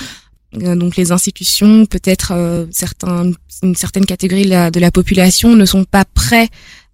[0.56, 3.30] Euh, donc les institutions, peut-être euh, certains,
[3.62, 6.48] une certaine catégorie de la, population ne sont pas prêts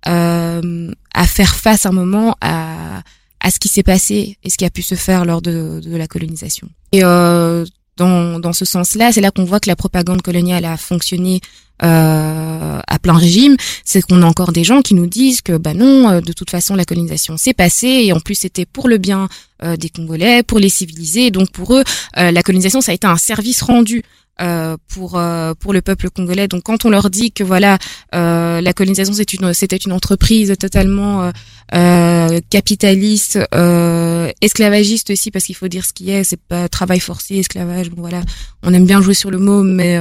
[0.08, 3.02] euh, à faire face à un moment à,
[3.40, 5.96] à ce qui s'est passé et ce qui a pu se faire lors de, de
[5.96, 6.68] la colonisation.
[6.92, 7.64] Et euh,
[7.96, 11.40] dans, dans ce sens-là, c'est là qu'on voit que la propagande coloniale a fonctionné
[11.82, 13.56] euh, à plein régime.
[13.84, 16.50] C'est qu'on a encore des gens qui nous disent que bah non, euh, de toute
[16.50, 19.28] façon la colonisation s'est passée et en plus c'était pour le bien
[19.62, 21.30] euh, des Congolais, pour les civiliser.
[21.30, 21.84] Donc pour eux,
[22.18, 24.02] euh, la colonisation ça a été un service rendu
[24.40, 26.48] euh, pour euh, pour le peuple congolais.
[26.48, 27.78] Donc quand on leur dit que voilà
[28.14, 31.30] euh, la colonisation c'est une c'était une entreprise totalement euh,
[31.74, 37.00] euh, capitaliste, euh, esclavagiste aussi parce qu'il faut dire ce qui est, c'est pas travail
[37.00, 37.90] forcé, esclavage.
[37.90, 38.22] Bon voilà,
[38.62, 39.98] on aime bien jouer sur le mot, mais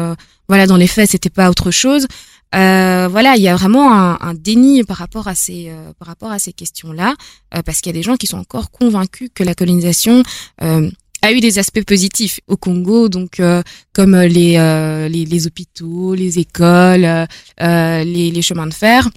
[0.47, 2.07] voilà dans les faits c'était pas autre chose.
[2.51, 6.39] Voilà, il y a vraiment un, un déni par rapport à ces par rapport à
[6.39, 7.15] ces questions-là,
[7.65, 10.23] parce qu'il y a des gens qui sont encore convaincus que la colonisation
[11.23, 13.63] a eu des aspects positifs au Congo, donc euh,
[13.93, 17.25] comme euh, les, euh, les, les hôpitaux, les écoles, euh,
[17.61, 19.09] euh, les, les chemins de fer.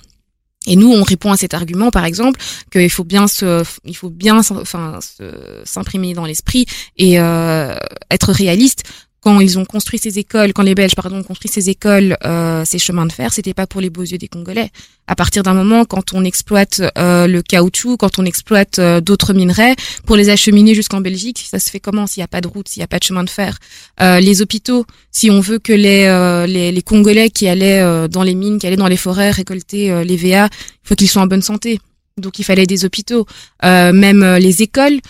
[0.69, 2.41] Et nous, on répond à cet argument, par exemple,
[2.73, 4.99] qu'il faut bien se, il faut bien, enfin,
[5.65, 7.75] s'imprimer dans l'esprit et euh,
[8.11, 8.83] être réaliste.
[9.27, 12.65] Quand ils ont construit ces écoles, quand les Belges, pardon, ont construit ces écoles, euh,
[12.65, 14.71] ces chemins de fer, c'était pas pour les beaux yeux des Congolais.
[15.09, 19.35] À partir d'un moment, quand on exploite euh, le caoutchouc, quand on exploite euh, d'autres
[19.35, 19.75] minerais,
[20.07, 22.69] pour les acheminer jusqu'en Belgique, ça se fait comment s'il n'y a pas de route,
[22.69, 23.59] s'il n'y a pas de chemin de fer?
[24.01, 28.07] Euh, Les hôpitaux, si on veut que les, euh, les, les Congolais qui allaient euh,
[28.07, 31.23] dans les mines, qui allaient dans les forêts récolter les VA, il faut qu'ils soient
[31.23, 31.81] en bonne santé.
[32.17, 33.27] Donc il fallait des hôpitaux,
[33.65, 35.01] même les écoles,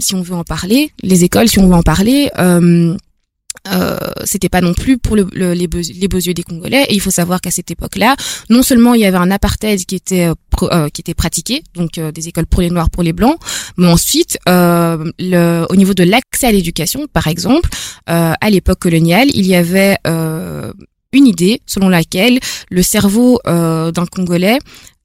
[0.00, 2.30] si on veut en parler, les écoles, si on veut en parler.
[2.38, 2.96] Euh,
[3.68, 6.84] euh, c'était pas non plus pour le, le- les, beaux, yeux des Congolais.
[6.88, 8.16] Et il faut savoir qu'à cette époque-là,
[8.50, 11.98] non seulement il y avait un apartheid qui était euh, euh, qui était pratiqué, donc
[11.98, 13.36] euh, des écoles pour les noirs, pour les blancs,
[13.76, 17.68] mais ensuite, euh, le, au niveau de l'accès à l'éducation, par exemple,
[18.10, 19.96] euh, à l'époque coloniale, il y avait
[21.12, 22.40] une idée selon laquelle
[22.70, 24.58] le cerveau d'un Congolais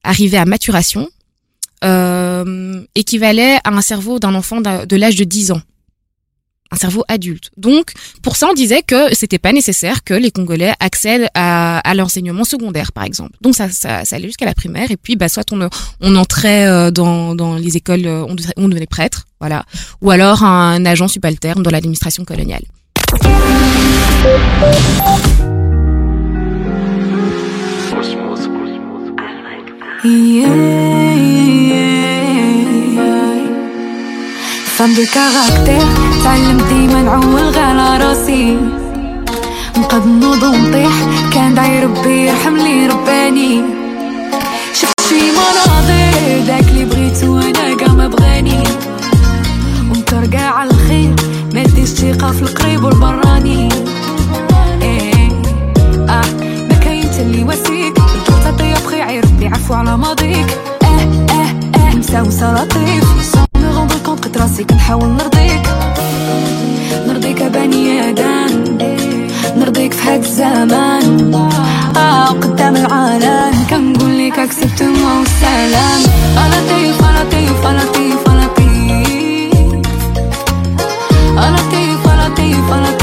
[0.03, 1.07] arrivait à maturation
[2.95, 5.61] équivalait à un cerveau d'un enfant de l'âge de 10 ans
[6.71, 7.49] un cerveau adulte.
[7.57, 7.91] Donc,
[8.21, 12.43] pour ça, on disait que c'était pas nécessaire que les Congolais accèdent à, à l'enseignement
[12.43, 13.31] secondaire, par exemple.
[13.41, 14.91] Donc, ça, ça, ça allait jusqu'à la primaire.
[14.91, 15.69] Et puis, bah, soit on,
[16.01, 19.63] on entrait euh, dans, dans les écoles, euh, on, devenait- on devenait prêtre, voilà,
[20.01, 22.63] ou alors un agent subalterne dans l'administration coloniale.
[34.77, 35.87] فم دو كاركتير
[36.23, 38.57] تعلمت ديما نعول على راسي.
[39.77, 40.91] نقد نوض ونطيح
[41.33, 43.61] كان داعي ربي يرحم لي رباني.
[44.73, 48.63] شفت شي مناظر داك اللي بغيتو أنا كاع ما بغاني
[49.81, 51.15] ومترقع على الخير
[51.53, 53.69] ما ديش ثقة في القريب والبراني
[54.81, 55.29] إيه
[56.09, 56.25] آه
[56.69, 57.97] ما كاين تلي واسيك
[58.59, 60.57] طيب بخي عير ربي عفو على ماضيك.
[60.83, 60.85] آه
[61.29, 63.46] آه آه مساوسة لطيف
[64.37, 65.67] راسي كنحاول نرضيك.
[67.07, 68.77] نرضيك بني آدم.
[69.57, 71.35] نرضيك في هاد الزمان.
[71.97, 73.65] آه قدام العالم.
[73.69, 76.01] كنقول لك اكسبت ما والسلام
[76.37, 78.67] أنا تيف أنا تيف أنا تيف أنا تيف
[81.37, 82.96] أنا تيف أنا تيف أنا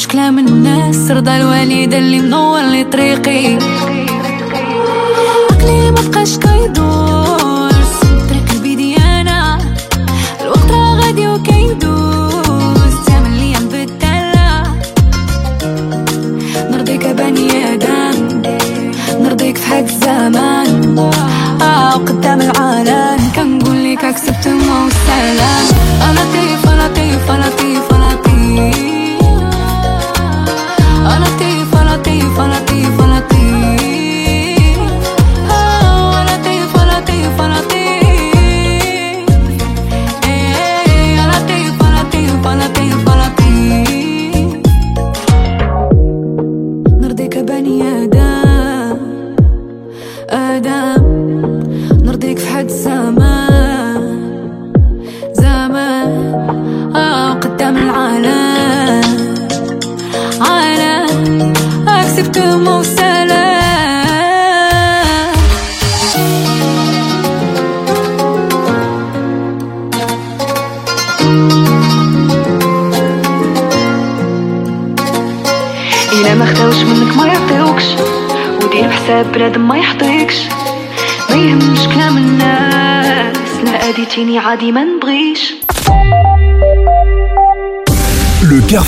[0.00, 3.58] يهمش كلام الناس رضا الوالد اللي منور لي طريقي.
[5.50, 7.39] عقلي ما بقاش كيدور.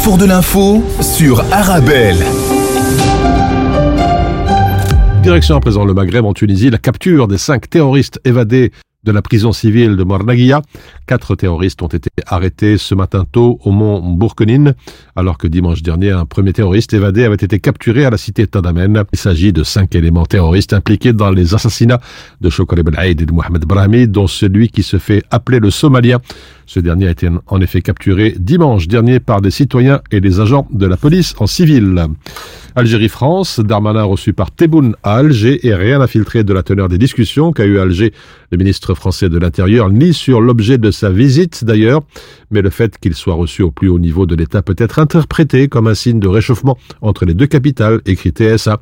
[0.02, 2.16] Carrefour de l'info sur Arabelle.
[5.22, 8.72] Direction à présent le Maghreb en Tunisie, la capture des cinq terroristes évadés
[9.04, 10.60] de la prison civile de Mornaguia.
[11.06, 14.74] Quatre terroristes ont été arrêtés ce matin tôt au mont Bourkenine,
[15.14, 19.04] alors que dimanche dernier, un premier terroriste évadé avait été capturé à la cité Tadamen.
[19.12, 22.00] Il s'agit de cinq éléments terroristes impliqués dans les assassinats
[22.40, 26.20] de Shokri Ben et de Mohamed Brahmi, dont celui qui se fait appeler le Somalien.
[26.66, 30.66] Ce dernier a été en effet capturé dimanche dernier par des citoyens et des agents
[30.72, 32.06] de la police en civil.
[32.74, 36.96] Algérie-France, Darmanin reçu par Tebboune à Alger et rien à filtrer de la teneur des
[36.96, 38.14] discussions qu'a eu Alger
[38.50, 42.00] le ministre français de l'Intérieur, ni sur l'objet de sa visite d'ailleurs,
[42.50, 45.68] mais le fait qu'il soit reçu au plus haut niveau de l'État peut être interprété
[45.68, 48.80] comme un signe de réchauffement entre les deux capitales, écrit TSA.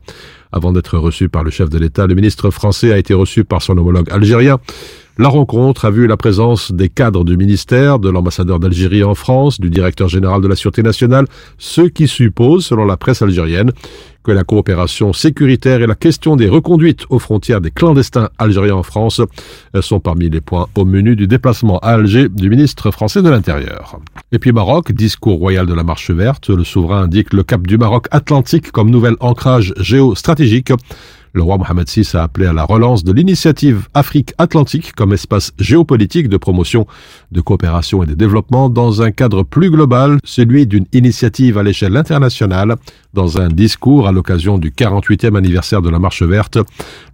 [0.53, 3.63] Avant d'être reçu par le chef de l'État, le ministre français a été reçu par
[3.63, 4.59] son homologue algérien.
[5.19, 9.61] La rencontre a vu la présence des cadres du ministère, de l'ambassadeur d'Algérie en France,
[9.61, 11.27] du directeur général de la Sûreté nationale,
[11.59, 13.73] ce qui suppose, selon la presse algérienne,
[14.23, 18.83] que la coopération sécuritaire et la question des reconduites aux frontières des clandestins algériens en
[18.83, 19.21] France
[19.81, 23.99] sont parmi les points au menu du déplacement à Alger du ministre français de l'Intérieur.
[24.33, 27.79] Et puis Maroc, discours royal de la Marche verte, le souverain indique le cap du
[27.79, 30.73] Maroc atlantique comme nouvel ancrage géostratégique.
[31.33, 36.29] Le roi Mohamed VI a appelé à la relance de l'initiative Afrique-Atlantique comme espace géopolitique
[36.29, 36.87] de promotion,
[37.31, 41.97] de coopération et de développement dans un cadre plus global, celui d'une initiative à l'échelle
[41.97, 42.77] internationale.
[43.15, 46.59] Dans un discours à l'occasion du 48e anniversaire de la Marche verte,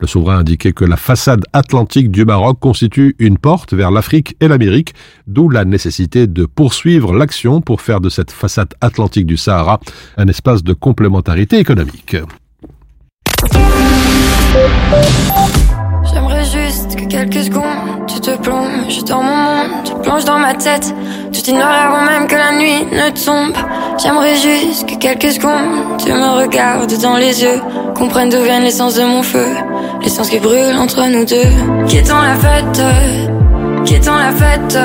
[0.00, 4.36] le souverain a indiqué que la façade atlantique du Maroc constitue une porte vers l'Afrique
[4.40, 4.94] et l'Amérique,
[5.26, 9.80] d'où la nécessité de poursuivre l'action pour faire de cette façade atlantique du Sahara
[10.16, 12.16] un espace de complémentarité économique.
[16.12, 20.54] J'aimerais juste que quelques secondes tu te plonges dans mon monde, tu plonges dans ma
[20.54, 20.94] tête.
[21.48, 23.54] Est noir avant même que la nuit ne tombe.
[24.02, 27.60] J'aimerais juste que quelques secondes tu me regardes dans les yeux,
[27.94, 29.46] comprennent d'où viennent l'essence de mon feu,
[30.02, 31.86] l'essence qui brûle entre nous deux.
[31.86, 32.82] Quittons la fête,
[33.84, 34.76] quittons la fête.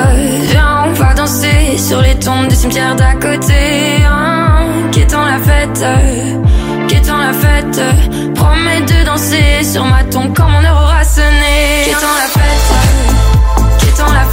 [0.52, 4.04] Viens, on va danser sur les tombes des cimetières d'à côté.
[4.08, 4.92] Hein.
[4.92, 5.84] Quittons la fête
[7.22, 7.82] la fête.
[8.36, 11.86] Promets de danser sur ma tombe quand mon heure aura sonné.
[11.86, 12.68] Quittons la fête,
[13.80, 14.31] quittons la fête,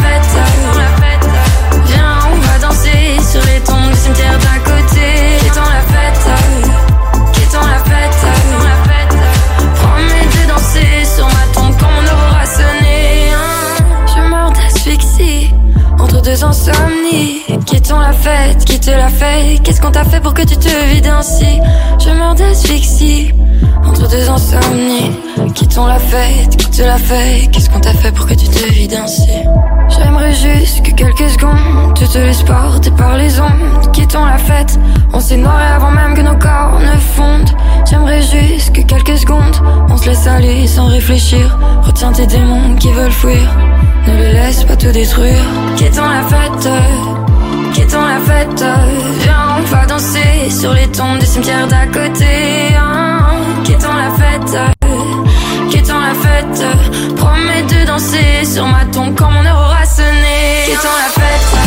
[19.69, 21.61] Qu'est-ce qu'on t'a fait pour que tu te vides ainsi
[21.99, 23.35] Je meurs d'asphyxie
[23.85, 25.11] entre deux insomnies.
[25.55, 27.51] Quittons la fête, quitte la fête.
[27.51, 29.29] Qu'est-ce qu'on t'a fait pour que tu te vides ainsi
[29.91, 33.93] J'aimerais juste que quelques secondes tu te laisses porter par les ondes.
[33.93, 34.81] Quittons la fête,
[35.13, 37.55] on s'est noiré avant même que nos corps ne fondent.
[37.91, 39.57] J'aimerais juste que quelques secondes
[39.91, 41.59] on se laisse aller sans réfléchir.
[41.83, 43.55] Retiens tes démons qui veulent fuir.
[44.07, 45.45] Ne les laisse pas te détruire.
[45.77, 46.73] Quittons la fête.
[47.75, 48.65] Quittons la fête,
[49.23, 52.75] viens, va danser sur les tombes des cimetières d'à côté.
[52.77, 53.21] Hein.
[53.65, 54.57] Quittons la fête,
[55.71, 56.65] quittons la fête,
[57.17, 60.67] promets de danser sur ma tombe quand mon heure aura sonné.
[60.67, 61.58] Quittons la fête,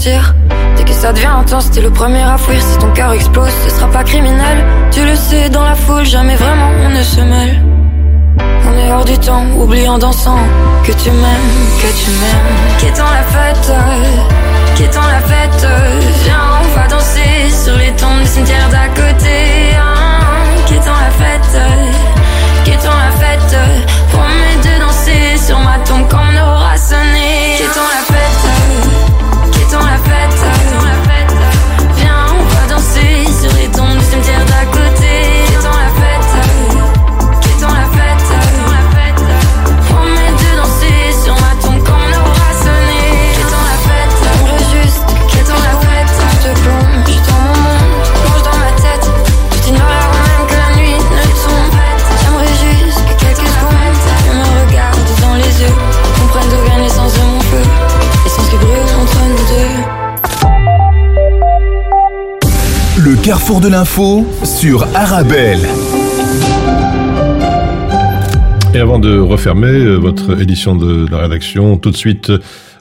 [0.00, 2.62] Dès que ça devient intense, t'es le premier à fuir.
[2.62, 4.64] Si ton cœur explose, ce sera pas criminel.
[4.92, 7.60] Tu le sais, dans la foule, jamais vraiment on ne se mêle.
[8.38, 10.38] On est hors du temps, oublie en dansant
[10.84, 11.50] que tu m'aimes,
[11.82, 12.78] que tu m'aimes.
[12.78, 13.72] Quittons la fête,
[14.76, 15.66] quittons la fête.
[16.22, 19.74] Viens, on va danser sur les tombes des cimetières d'à côté.
[63.60, 65.60] De l'info sur Arabelle.
[68.74, 72.30] Et avant de refermer euh, votre édition de la rédaction, tout de suite,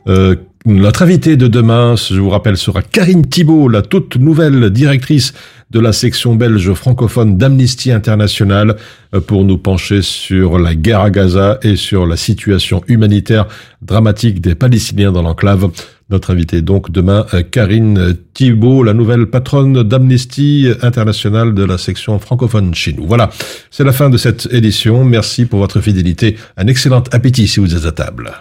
[0.08, 5.34] euh, notre invité de demain, je vous rappelle, sera Karine Thibault, la toute nouvelle directrice
[5.72, 8.76] de la section belge francophone d'Amnesty International,
[9.16, 13.48] euh, pour nous pencher sur la guerre à Gaza et sur la situation humanitaire
[13.82, 15.70] dramatique des Palestiniens dans l'enclave.
[16.10, 22.18] Notre invité donc demain, euh, Karine Thibault, la nouvelle patronne d'Amnesty International de la section
[22.20, 23.06] francophone chez nous.
[23.06, 23.30] Voilà,
[23.72, 25.04] c'est la fin de cette édition.
[25.04, 26.38] Merci pour votre fidélité.
[26.56, 28.32] Un excellent appétit si vous êtes à table.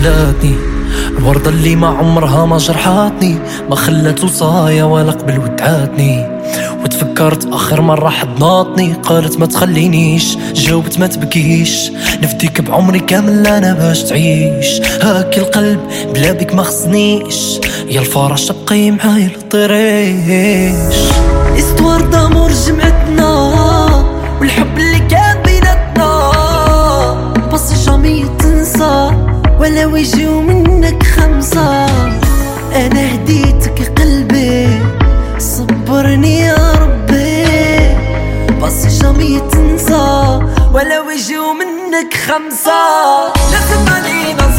[0.00, 0.54] وخلاتني
[1.18, 3.38] الوردة اللي ما عمرها ما جرحاتني.
[3.70, 6.40] ما خلات وصايا ولا قبل ودعاتني
[6.84, 8.92] وتفكرت آخر مرة حضناتني.
[8.92, 11.90] قالت ما تخلينيش جاوبت ما تبكيش.
[12.22, 14.80] نفديك بعمري كامل أنا باش تعيش.
[15.02, 15.80] هاك القلب
[16.14, 17.60] بلا بك ما خصنيش.
[17.88, 20.96] يا الفراشة بقي معايا لطريش
[21.58, 23.30] استوار دامور جمعتنا
[24.40, 24.78] والحب
[29.60, 31.86] ولا ويجيو منك خمسة.
[32.72, 34.80] أنا هديتك قلبي
[35.38, 37.46] صبرني يا ربي.
[38.62, 40.40] بس جامي تنسى
[40.74, 42.80] ولا ويجيو منك خمسة.
[43.52, 44.49] لازم علينا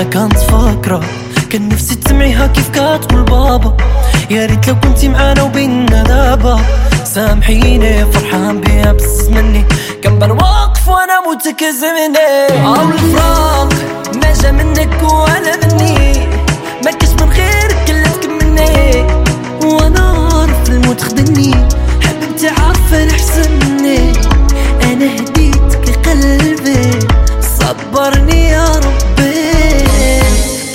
[0.00, 1.00] أنا كنت فاكرة
[1.50, 3.76] كان نفسي تسمعيها كيف كتقول بابا.
[4.30, 6.60] يا ريت لو كنتي معانا وبيننا دابا.
[7.04, 9.64] سامحيني فرحان بيها بس مني.
[10.04, 12.66] كنبان واقف وأنا متكزمني.
[12.66, 13.72] أو الفراق
[14.14, 15.99] ما جا منك ولا مني.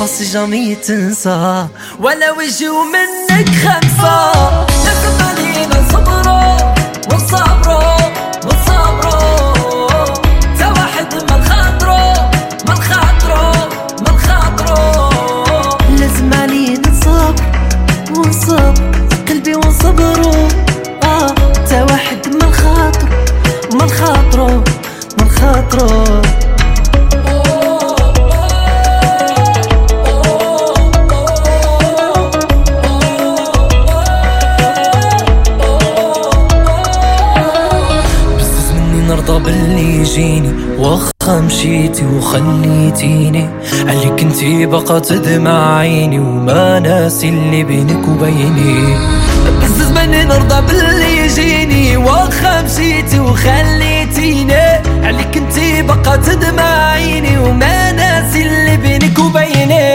[0.06, 1.68] نفس جامي تنسى
[2.00, 4.32] ولا وجهه منك خمسة
[41.42, 43.50] مشيتي وخليتيني
[43.88, 48.98] عليك انتي بقى تدمع عيني وما ناسي اللي بينك وبيني.
[49.62, 54.54] بزز مني نرضى باللي يجيني واخا مشيتي وخليتيني.
[55.04, 59.95] عليك انتي بقى تدمع عيني وما ناسي اللي بينك وبيني.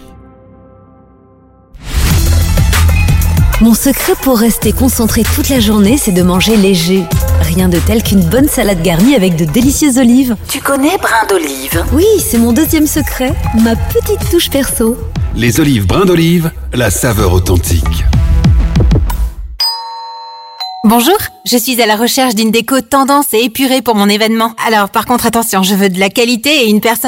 [3.61, 7.03] Mon secret pour rester concentré toute la journée, c'est de manger léger.
[7.41, 10.35] Rien de tel qu'une bonne salade garnie avec de délicieuses olives.
[10.49, 14.97] Tu connais brin d'olive Oui, c'est mon deuxième secret, ma petite touche perso.
[15.35, 18.03] Les olives brins d'olive, la saveur authentique.
[20.83, 24.53] Bonjour, je suis à la recherche d'une déco tendance et épurée pour mon événement.
[24.65, 26.99] Alors par contre attention, je veux de la qualité et une personne